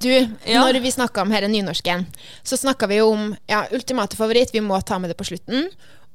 Du, 0.00 0.08
Ja. 0.48 0.62
når 0.62 0.78
vi 0.80 0.88
snakka 0.94 1.20
om 1.26 1.28
denne 1.34 1.50
nynorsken, 1.50 2.06
så 2.46 2.56
snakka 2.56 2.86
vi 2.88 3.00
jo 3.02 3.10
om 3.12 3.34
ja, 3.50 3.64
ultimate 3.74 4.16
favoritt, 4.16 4.54
vi 4.54 4.62
må 4.64 4.78
ta 4.86 4.96
med 5.02 5.10
det 5.10 5.16
på 5.18 5.26
slutten. 5.28 5.66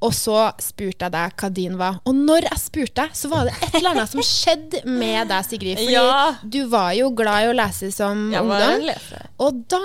Og 0.05 0.13
så 0.13 0.37
spurte 0.61 1.07
jeg 1.07 1.13
deg 1.15 1.35
hva 1.41 1.49
din 1.55 1.77
var. 1.79 1.99
Og 2.05 2.13
når 2.17 2.45
jeg 2.49 2.61
spurte 2.61 3.07
så 3.17 3.31
var 3.31 3.47
det 3.49 3.55
et 3.61 3.79
eller 3.79 3.95
annet 3.95 4.11
som 4.11 4.21
skjedde 4.25 4.83
med 4.85 5.31
deg, 5.31 5.45
Sigrid. 5.49 5.79
Fordi 5.81 5.95
Ja. 5.97 6.35
du 6.43 6.61
var 6.69 6.91
jo 6.97 7.09
glad 7.15 7.45
i 7.47 7.49
å 7.49 7.55
lese 7.57 7.91
som 7.95 8.27
Jeg 8.31 8.41
ungdom. 8.45 8.85
Og 9.39 9.63
da 9.71 9.81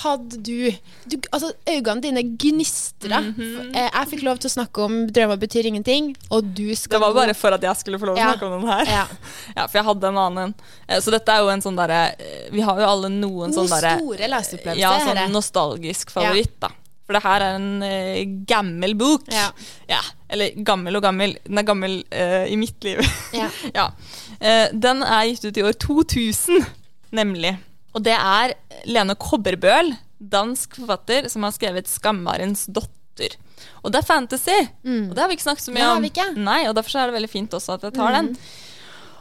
hadde 0.00 0.38
du, 0.46 0.70
du 1.10 1.16
Altså, 1.32 1.50
øynene 1.66 2.00
dine 2.02 2.22
gnistra. 2.38 3.18
Mm 3.20 3.34
-hmm. 3.34 3.72
Jeg 3.74 4.08
fikk 4.10 4.22
lov 4.22 4.38
til 4.38 4.48
å 4.48 4.52
snakke 4.52 4.78
om 4.84 5.06
'Drømmer 5.08 5.36
betyr 5.36 5.66
ingenting', 5.66 6.14
og 6.30 6.44
du 6.54 6.74
skal 6.76 7.00
Det 7.00 7.06
var 7.06 7.14
bare 7.14 7.34
for 7.34 7.48
at 7.52 7.60
jeg 7.62 7.76
skulle 7.76 7.98
få 7.98 8.06
lov 8.06 8.16
til 8.16 8.24
å 8.24 8.26
Ja. 8.26 8.32
snakke 8.32 8.46
om 8.46 8.60
den 8.60 8.70
her. 8.70 8.84
ja. 8.86 9.06
Ja, 9.56 9.66
for 9.66 9.78
jeg 9.78 9.84
hadde 9.84 10.06
en 10.08 10.16
annen 10.18 10.38
en. 10.44 10.54
Eh, 10.88 11.00
Så 11.00 11.10
dette 11.10 11.28
er 11.32 11.38
jo 11.38 11.48
en 11.48 11.60
sånn 11.60 11.76
derre 11.76 12.14
eh, 12.18 12.48
Vi 12.52 12.60
har 12.60 12.78
jo 12.80 12.86
alle 12.86 13.08
noen 13.08 13.52
sånn 13.52 13.66
Noen 13.68 13.80
derre 13.80 13.98
store 13.98 14.28
leseopplevelser. 14.28 14.78
Ja, 14.78 14.98
sånn 15.00 15.30
nostalgisk 15.32 16.10
favoritt, 16.10 16.60
da. 16.60 16.68
For 17.10 17.18
det 17.18 17.24
her 17.24 17.42
er 17.42 17.56
en 17.58 17.82
uh, 17.82 18.42
gammel 18.46 18.92
bok. 18.94 19.24
Ja. 19.34 19.48
Ja, 19.90 19.98
Eller 20.30 20.54
gammel 20.62 20.94
og 20.94 21.02
gammel. 21.02 21.32
Den 21.42 21.58
er 21.58 21.66
gammel 21.66 21.96
uh, 22.06 22.44
i 22.46 22.54
mitt 22.54 22.78
liv. 22.86 23.02
Ja. 23.34 23.48
ja. 23.80 23.88
Uh, 24.38 24.68
den 24.70 25.02
er 25.02 25.24
gitt 25.26 25.48
ut 25.48 25.58
i 25.58 25.64
år 25.66 25.74
2000, 25.82 26.68
nemlig. 27.18 27.56
Og 27.98 28.06
det 28.06 28.14
er 28.14 28.54
Lene 28.86 29.18
Kobberbøl, 29.18 29.90
dansk 30.22 30.78
forfatter, 30.78 31.26
som 31.32 31.42
har 31.42 31.56
skrevet 31.56 31.90
'Skammarens 31.90 32.68
datter'. 32.70 33.34
Og 33.82 33.90
det 33.90 34.04
er 34.04 34.06
fantasy, 34.06 34.60
og 34.86 35.10
det 35.16 35.18
har 35.18 35.28
vi 35.28 35.34
ikke 35.34 35.48
snakket 35.50 35.66
så 35.66 35.72
Mm. 35.74 35.80
Mye 35.80 35.90
om. 35.98 36.36
Mm. 36.36 36.44
Nei, 36.46 36.60
og 36.68 36.76
Derfor 36.78 37.00
er 37.00 37.10
det 37.10 37.18
veldig 37.18 37.32
fint 37.32 37.50
også 37.58 37.74
at 37.74 37.82
jeg 37.88 37.98
tar 37.98 38.14
den. 38.14 38.36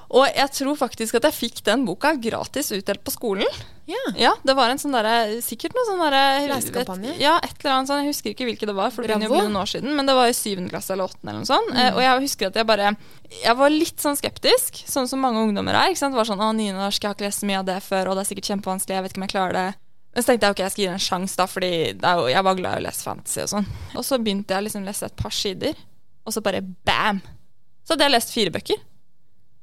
Og 0.09 0.25
jeg 0.25 0.49
tror 0.57 0.77
faktisk 0.79 1.19
at 1.19 1.27
jeg 1.27 1.35
fikk 1.37 1.59
den 1.67 1.83
boka 1.85 2.15
gratis 2.17 2.71
utdelt 2.73 3.03
på 3.05 3.13
skolen. 3.13 3.45
Ja. 3.89 3.99
Ja, 4.17 4.31
det 4.45 4.53
var 4.57 4.69
en 4.69 4.77
sånn 4.77 4.93
derre 4.93 5.39
Sikkert 5.41 5.73
noe 5.73 5.85
sånn 5.87 6.01
derre 6.03 6.45
Lesekampanje? 6.45 7.15
Ja, 7.17 7.39
et 7.41 7.55
eller 7.63 7.75
annet 7.75 7.89
sånn. 7.89 8.03
Jeg 8.03 8.13
husker 8.13 8.33
ikke 8.35 8.45
hvilket 8.45 8.69
det 8.69 8.75
var, 8.77 8.93
for 8.93 9.01
det 9.01 9.09
begynner 9.09 9.29
jo 9.29 9.33
å 9.33 9.39
bli 9.39 9.49
noen 9.49 9.61
år 9.63 9.69
siden. 9.69 9.93
Men 9.97 10.09
det 10.09 10.15
var 10.17 10.29
i 10.29 10.35
syvende 10.37 10.69
klasse 10.73 10.93
eller 10.93 11.09
åttende 11.09 11.33
eller 11.33 11.45
noe 11.45 11.49
sånt. 11.49 11.71
Mm. 11.73 11.79
Eh, 11.81 11.91
og 11.97 12.01
jeg 12.05 12.23
husker 12.25 12.51
at 12.51 12.59
jeg 12.59 12.69
bare 12.69 12.93
Jeg 13.33 13.55
var 13.61 13.73
litt 13.73 14.01
sånn 14.01 14.17
skeptisk, 14.17 14.81
sånn 14.89 15.09
som 15.09 15.21
mange 15.25 15.41
ungdommer 15.45 15.77
er. 15.77 15.93
Ikke 15.93 16.01
sant? 16.01 16.17
Det 16.17 16.21
var 16.21 16.29
sånn 16.29 16.41
Å, 16.41 16.49
nynorsk, 16.57 17.01
jeg 17.01 17.09
har 17.09 17.17
ikke 17.17 17.29
lest 17.29 17.45
så 17.45 17.49
mye 17.49 17.61
av 17.61 17.69
det 17.69 17.77
før, 17.85 18.09
og 18.09 18.17
det 18.17 18.25
er 18.25 18.29
sikkert 18.31 18.51
kjempevanskelig, 18.53 18.97
jeg 18.97 19.05
vet 19.05 19.13
ikke 19.13 19.21
om 19.21 19.27
jeg 19.27 19.35
klarer 19.35 19.57
det. 19.59 19.67
Men 20.09 20.25
så 20.25 20.31
tenkte 20.31 20.47
jeg 20.47 20.55
ok, 20.55 20.61
jeg 20.63 20.73
skal 20.73 20.81
gi 20.81 20.87
det 20.89 20.95
en 20.97 21.05
sjanse, 21.05 21.37
da, 21.37 21.45
fordi 21.49 21.73
det 22.01 22.13
jo, 22.17 22.29
jeg 22.33 22.45
var 22.49 22.57
glad 22.57 22.77
i 22.77 22.81
å 22.81 22.85
lese 22.87 23.05
fantasy 23.05 23.41
og 23.43 23.51
sånn. 23.51 23.67
Og 23.93 24.05
så 24.07 24.17
begynte 24.17 24.57
jeg 24.57 24.65
liksom 24.65 24.81
å 24.81 24.89
lese 24.89 25.09
et 25.09 25.17
par 25.19 25.35
sider, 25.37 25.83
og 26.25 26.33
så 26.33 26.41
bare 26.45 26.63
bam! 26.65 27.21
Så 27.85 27.93
hadde 27.93 28.07
jeg 28.07 28.15
lest 28.15 28.33
fire 28.33 28.53
bøker. 28.53 28.81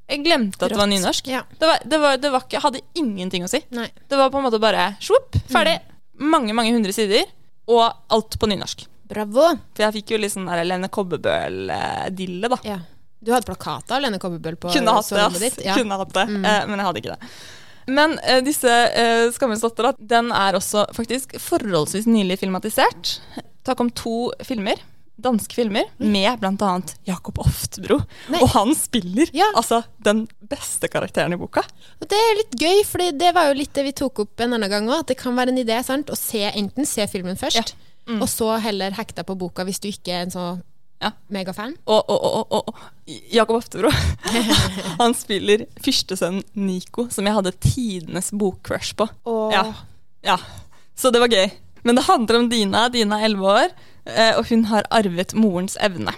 Jeg 0.07 0.23
glemte 0.23 0.63
at 0.63 0.71
det 0.71 0.79
var 0.79 0.91
nynorsk. 0.91 1.29
Ja. 1.31 1.43
Det, 1.51 1.67
var, 1.67 1.83
det, 1.83 1.99
var, 2.03 2.19
det 2.23 2.31
var 2.31 2.45
ikke, 2.47 2.63
hadde 2.63 2.83
ingenting 2.99 3.47
å 3.47 3.51
si. 3.51 3.61
Nei. 3.75 3.89
Det 4.07 4.19
var 4.19 4.31
på 4.31 4.39
en 4.39 4.47
måte 4.47 4.61
bare 4.63 4.93
svopp, 5.03 5.39
ferdig. 5.51 5.81
Mange, 6.23 6.55
mange 6.57 6.73
hundre 6.77 6.95
sider. 6.95 7.27
Og 7.67 7.83
alt 8.15 8.37
på 8.39 8.47
nynorsk. 8.47 8.87
Bravo. 9.11 9.49
For 9.75 9.87
jeg 9.87 9.99
fikk 10.01 10.15
jo 10.15 10.21
litt 10.23 10.35
sånn 10.35 10.47
der 10.47 10.63
Lene 10.67 10.91
Kobbebøl-dille, 10.93 12.51
da. 12.53 12.59
Ja. 12.67 12.79
Du 13.19 13.33
hadde 13.35 13.49
plakat 13.49 13.91
av 13.91 14.03
Lene 14.05 14.21
Kobbebøl 14.23 14.59
på 14.61 14.71
Kunne 14.75 14.95
hatt 14.95 15.11
det, 15.11 15.29
ditt. 15.43 15.63
Ja. 15.65 15.75
Mm. 15.75 15.83
Kunne 15.83 16.01
hatt 16.03 16.15
det. 16.15 16.27
Eh, 16.27 16.67
men 16.71 16.79
jeg 16.79 16.89
hadde 16.89 17.03
ikke 17.03 17.17
det. 17.17 17.31
Men 17.99 18.17
eh, 18.23 18.41
disse 18.47 18.71
eh, 18.71 19.27
Skammens 19.35 19.63
datter, 19.63 19.93
den 19.99 20.33
er 20.35 20.59
også 20.59 20.87
faktisk 20.95 21.37
forholdsvis 21.43 22.07
nylig 22.11 22.39
filmatisert. 22.43 23.17
Takk 23.67 23.83
om 23.83 23.91
to 23.95 24.31
filmer. 24.47 24.83
Danske 25.17 25.55
filmer 25.57 25.87
med 25.97 26.41
bl.a. 26.43 26.73
Jakob 27.09 27.39
Oftebro. 27.41 27.97
Nei. 28.29 28.41
Og 28.45 28.51
han 28.53 28.75
spiller 28.77 29.31
Ja. 29.33 29.47
altså 29.57 29.83
den 30.05 30.27
beste 30.45 30.91
karakteren 30.93 31.33
i 31.33 31.39
boka. 31.41 31.63
Og 32.03 32.09
det 32.11 32.19
er 32.21 32.37
litt 32.43 32.57
gøy, 32.61 32.83
for 32.85 33.01
det 33.17 33.31
var 33.35 33.49
jo 33.49 33.57
litt 33.57 33.73
det 33.75 33.85
vi 33.89 33.95
tok 33.97 34.21
opp 34.27 34.41
en 34.45 34.53
annen 34.59 34.69
gang 34.71 34.89
òg. 34.91 35.01
At 35.01 35.07
det 35.15 35.17
kan 35.23 35.35
være 35.39 35.55
en 35.55 35.63
idé 35.65 35.79
sant? 35.85 36.11
å 36.13 36.17
se, 36.21 36.45
enten 36.53 36.85
se 36.87 37.07
filmen 37.09 37.37
først, 37.41 37.57
Ja. 37.57 38.13
Mm. 38.13 38.21
og 38.23 38.29
så 38.29 38.61
heller 38.63 38.93
hekte 38.95 39.25
på 39.27 39.35
boka 39.37 39.65
hvis 39.67 39.81
du 39.83 39.89
ikke 39.89 40.13
er 40.13 40.23
en 40.27 40.31
så 40.31 40.61
Ja. 41.03 41.11
megafan. 41.31 41.75
Og, 41.87 42.05
og, 42.09 42.47
og, 42.53 42.53
og, 42.69 42.75
Jakob 43.33 43.57
Oftebro 43.57 43.91
Han 45.01 45.15
spiller 45.15 45.67
fyrstesønnen 45.83 46.45
Nico, 46.55 47.09
som 47.11 47.25
jeg 47.27 47.35
hadde 47.35 47.53
tidenes 47.61 48.31
bokcrush 48.33 48.95
på. 48.97 49.09
Ja. 49.53 49.65
ja. 50.25 50.37
Så 50.97 51.11
det 51.13 51.21
var 51.21 51.29
gøy. 51.29 51.51
Men 51.87 51.99
det 51.99 52.09
handler 52.09 52.41
om 52.41 52.49
Dina. 52.51 52.89
Dina 52.91 53.21
er 53.21 53.29
elleve 53.29 53.53
år, 53.63 53.75
eh, 54.11 54.33
og 54.35 54.49
hun 54.51 54.65
har 54.73 54.89
arvet 54.91 55.37
morens 55.39 55.79
evne. 55.79 56.15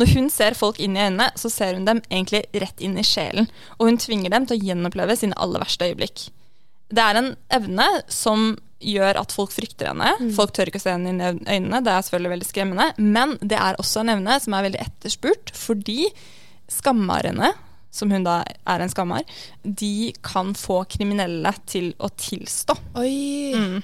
Når 0.00 0.10
hun 0.14 0.30
ser 0.32 0.56
folk 0.58 0.80
inn 0.82 0.96
i 0.96 1.04
øynene, 1.04 1.28
så 1.38 1.50
ser 1.52 1.76
hun 1.76 1.84
dem 1.86 2.00
egentlig 2.08 2.42
rett 2.62 2.80
inn 2.82 2.96
i 2.98 3.04
sjelen, 3.06 3.50
og 3.76 3.90
hun 3.90 4.00
tvinger 4.00 4.32
dem 4.32 4.48
til 4.48 4.56
å 4.56 4.70
gjenoppleve 4.70 5.16
sine 5.20 5.36
aller 5.38 5.62
verste 5.62 5.90
øyeblikk. 5.90 6.28
Det 6.94 7.04
er 7.04 7.20
en 7.20 7.30
evne 7.52 7.86
som 8.12 8.54
gjør 8.84 9.20
at 9.20 9.32
folk 9.32 9.52
frykter 9.54 9.92
henne. 9.92 10.32
Folk 10.36 10.52
tør 10.56 10.68
ikke 10.68 10.80
å 10.80 10.84
se 10.84 10.96
henne 10.96 11.12
inn 11.12 11.22
i 11.22 11.30
øynene, 11.30 11.82
det 11.84 11.92
er 11.92 12.08
selvfølgelig 12.08 12.34
veldig 12.34 12.48
skremmende. 12.48 12.88
Men 12.98 13.36
det 13.40 13.60
er 13.60 13.78
også 13.80 14.02
en 14.02 14.16
evne 14.16 14.40
som 14.42 14.56
er 14.56 14.66
veldig 14.66 14.82
etterspurt, 14.82 15.54
fordi 15.56 16.10
skammarene, 16.72 17.54
som 17.94 18.10
hun 18.10 18.26
da 18.26 18.40
er 18.42 18.82
en 18.82 18.90
skammar, 18.90 19.22
de 19.62 20.12
kan 20.26 20.56
få 20.58 20.82
kriminelle 20.90 21.54
til 21.70 21.92
å 22.02 22.10
tilstå. 22.10 22.76
Oi! 22.98 23.54
Mm. 23.54 23.82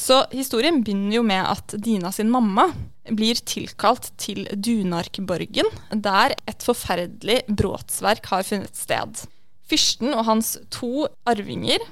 Så 0.00 0.22
historien 0.32 0.80
begynner 0.80 1.18
jo 1.18 1.24
med 1.26 1.44
at 1.44 1.74
Dina 1.82 2.12
sin 2.14 2.30
mamma 2.32 2.68
blir 3.10 3.40
tilkalt 3.44 4.10
til 4.20 4.46
Dunarkborgen, 4.54 5.68
der 5.92 6.36
et 6.48 6.64
forferdelig 6.64 7.42
bråtsverk 7.48 8.30
har 8.32 8.46
funnet 8.46 8.76
sted. 8.76 9.24
Fyrsten 9.70 10.14
og 10.14 10.24
hans 10.28 10.56
to 10.72 11.06
arvinger 11.28 11.82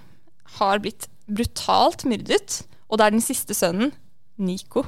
har 0.59 0.81
blitt 0.83 1.09
brutalt 1.29 2.07
myrdet, 2.09 2.63
og 2.89 2.99
det 2.99 3.07
er 3.07 3.15
den 3.15 3.25
siste 3.25 3.57
sønnen, 3.57 3.93
Nico, 4.39 4.85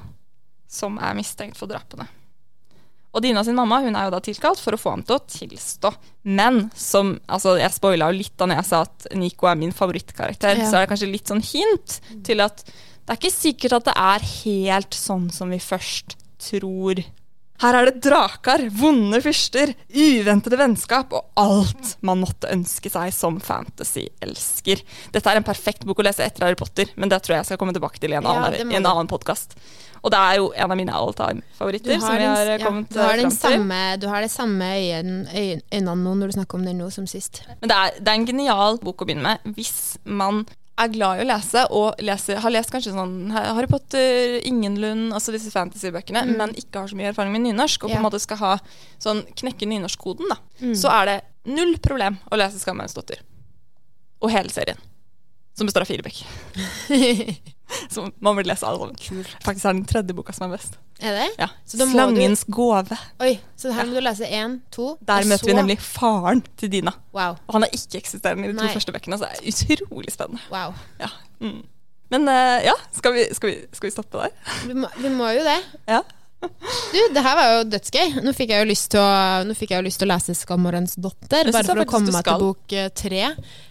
som 0.71 0.97
er 1.03 1.17
mistenkt 1.19 1.59
for 1.59 1.71
drapene. 1.71 2.07
Og 3.11 3.25
Dina 3.25 3.43
sin 3.43 3.57
mamma 3.59 3.81
hun 3.83 3.97
er 3.99 4.07
jo 4.07 4.15
da 4.15 4.21
tilkalt 4.23 4.61
for 4.63 4.77
å 4.77 4.81
få 4.81 4.93
ham 4.95 5.03
til 5.07 5.17
å 5.19 5.25
tilstå. 5.27 5.91
Men 6.31 6.69
som 6.79 7.17
altså 7.27 7.57
Jeg 7.59 7.75
spoila 7.75 8.11
jo 8.13 8.19
litt 8.21 8.37
da 8.39 8.47
når 8.47 8.61
jeg 8.61 8.69
sa 8.71 8.83
at 8.87 9.09
Nico 9.19 9.49
er 9.51 9.59
min 9.59 9.75
favorittkarakter. 9.75 10.61
Ja. 10.63 10.69
Så 10.71 10.79
er 10.79 10.85
det 10.87 10.93
kanskje 10.93 11.11
litt 11.11 11.31
sånn 11.31 11.43
hint 11.43 11.99
til 12.27 12.45
at 12.45 12.63
det 12.65 13.17
er 13.17 13.19
ikke 13.19 13.35
sikkert 13.35 13.73
at 13.81 13.89
det 13.89 13.97
er 13.99 14.29
helt 14.45 14.95
sånn 14.95 15.31
som 15.35 15.51
vi 15.51 15.59
først 15.59 16.15
tror. 16.39 17.01
Her 17.61 17.77
er 17.77 17.91
det 17.91 18.01
drakar, 18.07 18.63
vonde 18.73 19.19
fyrster, 19.21 19.75
uventede 19.93 20.57
vennskap 20.57 21.11
og 21.13 21.27
alt 21.43 21.97
man 22.07 22.23
måtte 22.23 22.49
ønske 22.55 22.89
seg 22.89 23.11
som 23.13 23.37
fantasy-elsker. 23.45 24.81
Dette 25.13 25.33
er 25.33 25.41
en 25.41 25.45
perfekt 25.45 25.85
bok 25.89 26.01
å 26.01 26.07
lese 26.07 26.25
etter 26.25 26.47
Harry 26.47 26.57
Potter, 26.57 26.89
men 26.97 27.11
det 27.13 27.19
tror 27.21 27.35
jeg 27.37 27.43
jeg 27.43 27.51
skal 27.51 27.61
komme 27.61 27.75
tilbake 27.77 28.01
til 28.01 28.15
i 28.15 28.19
en 28.21 28.25
Ja, 28.25 28.33
annen, 28.47 28.71
må 28.71 28.73
i 28.73 28.79
en 28.81 28.89
annen 28.89 29.11
podkast. 29.11 29.59
Og 30.03 30.11
det 30.11 30.19
er 30.19 30.37
jo 30.41 30.53
en 30.57 30.71
av 30.71 30.77
mine 30.79 30.93
all 30.97 31.13
time-favoritter. 31.13 32.01
som 32.01 32.09
har, 32.09 32.19
den, 32.19 32.37
eh, 32.37 32.59
ja, 32.59 32.71
du 32.89 32.99
har, 33.01 33.17
den 33.17 33.31
til. 33.31 33.39
samme, 33.39 33.81
du 34.01 34.07
har 34.09 34.21
det 34.23 34.31
samme 34.31 34.65
øyn- 34.65 35.29
øyn- 35.29 35.63
øynene 35.73 35.97
nå 36.05 36.15
når 36.17 36.27
du 36.33 36.33
snakker 36.39 36.55
om 36.55 36.65
den 36.65 36.79
nå 36.79 36.91
som 36.93 37.07
sist. 37.07 37.43
Men 37.61 37.69
det 37.69 37.77
er, 37.77 37.91
det 38.01 38.09
er 38.09 38.15
en 38.15 38.27
genial 38.27 38.79
bok 38.79 39.03
å 39.03 39.07
begynne 39.07 39.23
med 39.45 39.55
hvis 39.57 39.99
man 40.05 40.47
er 40.79 40.89
glad 40.89 41.19
i 41.21 41.25
å 41.25 41.29
lese 41.29 41.67
og 41.77 41.99
leser, 42.01 42.39
har 42.41 42.51
lest 42.51 42.71
kanskje 42.73 42.95
sånn 42.95 43.31
Harry 43.33 43.67
Potter, 43.67 44.41
Ingenlund, 44.49 45.13
altså 45.13 45.31
disse 45.35 45.51
fantasybøkene, 45.53 46.23
men 46.39 46.55
ikke 46.57 46.81
har 46.81 46.89
så 46.89 46.97
mye 46.97 47.11
erfaring 47.13 47.33
med 47.33 47.43
nynorsk, 47.43 47.85
og 47.85 47.91
på 47.91 47.97
en 47.99 48.01
en 48.01 48.07
måte 48.11 48.21
skal 48.21 48.37
ha 48.39 48.59
sånn 48.99 49.21
knekke 49.37 49.69
nynorskkoden, 49.69 50.27
da, 50.31 50.37
Mm. 50.63 50.73
så 50.75 50.89
er 51.03 51.05
det 51.05 51.25
null 51.45 51.77
problem 51.79 52.17
å 52.33 52.37
lese 52.39 52.57
'Skammerens 52.59 52.95
datter'. 52.95 53.21
Og 54.23 54.31
hele 54.31 54.49
serien. 54.49 54.79
Som 55.55 55.67
består 55.67 55.83
av 55.83 55.89
fire 55.89 56.03
bøker. 56.03 56.25
Som 57.95 58.13
man 58.21 58.37
vil 58.37 58.47
lese 58.51 58.67
alle 58.67 58.79
sammen. 58.79 59.25
Faktisk 59.45 59.65
er 59.65 59.73
den 59.73 59.85
tredje 59.89 60.15
boka 60.17 60.33
som 60.37 60.47
er 60.51 60.57
best. 60.57 60.79
Er 61.01 61.15
det? 61.17 61.27
Ja. 61.39 61.47
Så 61.67 61.79
må 61.81 61.87
du- 61.87 61.93
Slangens 61.95 62.45
gåve. 62.51 62.97
Oi, 63.25 63.39
så 63.57 63.73
her 63.73 63.87
må 63.89 63.95
du 63.97 64.01
lese 64.05 64.27
én, 64.29 64.59
to 64.73 64.97
Der 65.07 65.25
møter 65.25 65.47
vi 65.47 65.55
nemlig 65.57 65.79
faren 65.81 66.43
til 66.61 66.73
Dina. 66.73 66.93
Wow. 67.17 67.37
Og 67.47 67.55
han 67.57 67.65
er 67.65 67.73
ikke-eksisterende 67.73 68.45
i 68.49 68.53
de 68.53 68.59
to 68.59 68.65
Nei. 68.65 68.73
første 68.75 68.93
bøkene, 68.93 69.19
så 69.19 69.29
det 69.31 69.41
er 69.41 69.77
utrolig 69.77 70.13
spennende. 70.13 70.43
wow. 70.53 70.75
Ja. 71.01 71.09
Mm. 71.41 71.63
Men 72.11 72.29
uh, 72.29 72.59
ja, 72.67 72.73
skal 72.93 73.15
vi, 73.15 73.25
skal, 73.33 73.49
vi, 73.53 73.57
skal 73.73 73.87
vi 73.87 73.93
stoppe 73.95 74.19
der? 74.19 74.33
Vi 74.67 74.75
må, 74.75 74.89
vi 74.99 75.09
må 75.15 75.29
jo 75.31 75.45
det. 75.47 75.59
Ja. 75.89 76.01
Du, 76.41 76.99
det 77.15 77.23
her 77.23 77.37
var 77.37 77.51
jo 77.53 77.65
dødsgøy. 77.69 78.21
Nå 78.25 78.33
fikk 78.37 78.53
jeg 78.55 78.65
jo 78.65 78.69
lyst 78.71 78.89
til 78.95 79.01
å, 79.03 79.09
jo 79.45 79.81
lyst 79.85 80.01
til 80.01 80.09
å 80.09 80.11
lese 80.11 80.35
'Skammerens 80.35 80.97
datter', 80.97 81.51
bare 81.53 81.69
for 81.69 81.83
å 81.83 81.87
komme 81.89 82.15
meg 82.15 82.27
til 82.27 82.41
bok 82.41 82.75
eh, 82.75 82.89
tre. 82.97 83.23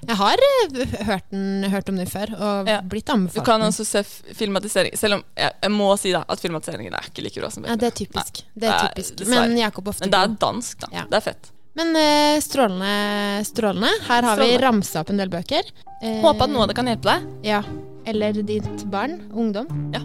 Jeg 0.06 0.18
har 0.22 0.44
eh, 0.48 0.96
hørt, 1.10 1.28
den, 1.34 1.66
hørt 1.74 1.90
om 1.90 2.00
den 2.00 2.10
før, 2.10 2.34
og 2.38 2.70
Ja. 2.70 2.80
blitt 2.82 3.10
Du 3.34 3.42
kan 3.42 3.62
også 3.66 3.86
se 3.86 4.04
filmatisering, 4.38 4.96
selv 4.98 5.20
om 5.20 5.24
jeg, 5.36 5.52
jeg 5.64 5.72
må 5.74 5.90
si 5.98 6.14
da 6.14 6.24
at 6.30 6.40
filmatiseringen 6.40 6.94
er 6.94 7.10
ikke 7.10 7.26
like 7.26 7.42
bra 7.42 7.50
som 7.50 7.66
Ja, 7.66 7.76
det 7.76 7.90
er 7.90 7.96
typisk. 8.04 8.44
Nei, 8.44 8.62
Det 8.62 8.70
er 8.70 8.94
det 8.94 9.28
er 9.28 9.30
Men 9.34 9.58
Jakob 9.58 9.90
Men 10.00 10.12
det 10.12 10.20
er 10.20 10.36
dansk, 10.40 10.80
da. 10.80 10.88
Ja. 10.94 11.06
Det 11.10 11.18
er 11.18 11.26
fett. 11.32 11.52
Men 11.80 11.96
uh, 11.96 12.40
strålende, 12.44 13.46
strålende. 13.46 13.92
Her 14.08 14.24
har 14.24 14.38
vi 14.42 14.58
ramsa 14.58 15.02
opp 15.02 15.14
en 15.14 15.22
del 15.22 15.30
bøker. 15.32 15.64
Uh, 16.04 16.20
Håper 16.26 16.48
at 16.50 16.54
noe 16.54 16.66
av 16.66 16.72
det 16.72 16.78
kan 16.80 16.92
hjelpe 16.92 17.08
deg. 17.14 17.30
Ja. 17.48 17.64
Eller 18.10 18.42
ditt 18.44 18.86
barn. 18.92 19.20
Ungdom. 19.32 19.70
Ja. 19.96 20.04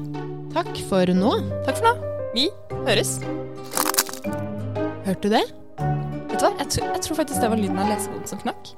Takk 0.55 0.77
for 0.89 1.11
nå. 1.11 1.39
Takk 1.67 1.81
for 1.81 1.91
nå. 1.91 2.14
Vi 2.35 2.49
høres. 2.87 3.19
Hørte 5.05 5.21
du 5.23 5.29
det? 5.35 5.45
Vet 5.79 6.41
du 6.41 6.45
hva? 6.47 6.51
Jeg, 6.59 6.69
tror- 6.75 6.91
jeg 6.95 7.03
tror 7.05 7.17
faktisk 7.21 7.41
det 7.41 7.51
var 7.53 7.61
lyden 7.61 7.79
av 7.79 7.89
lesekoden 7.93 8.27
som 8.27 8.41
knakk. 8.43 8.73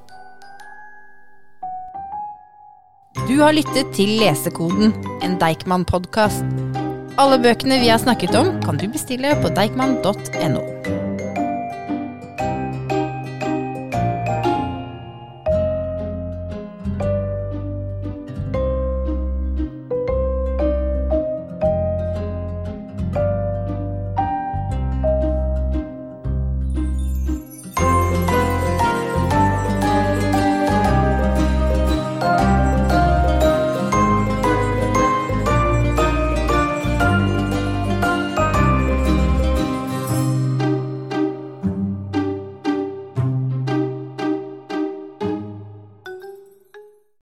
Du 3.26 3.40
har 3.40 3.52
lyttet 3.56 3.88
til 3.96 4.12
Lesekoden, 4.20 4.92
en 5.24 5.38
Deichman-podkast. 5.40 6.44
Alle 7.18 7.38
bøkene 7.42 7.80
vi 7.80 7.88
har 7.88 7.98
snakket 7.98 8.36
om, 8.38 8.52
kan 8.62 8.76
du 8.78 8.86
bestille 8.92 9.32
på 9.42 9.48
deichman.no. 9.56 10.60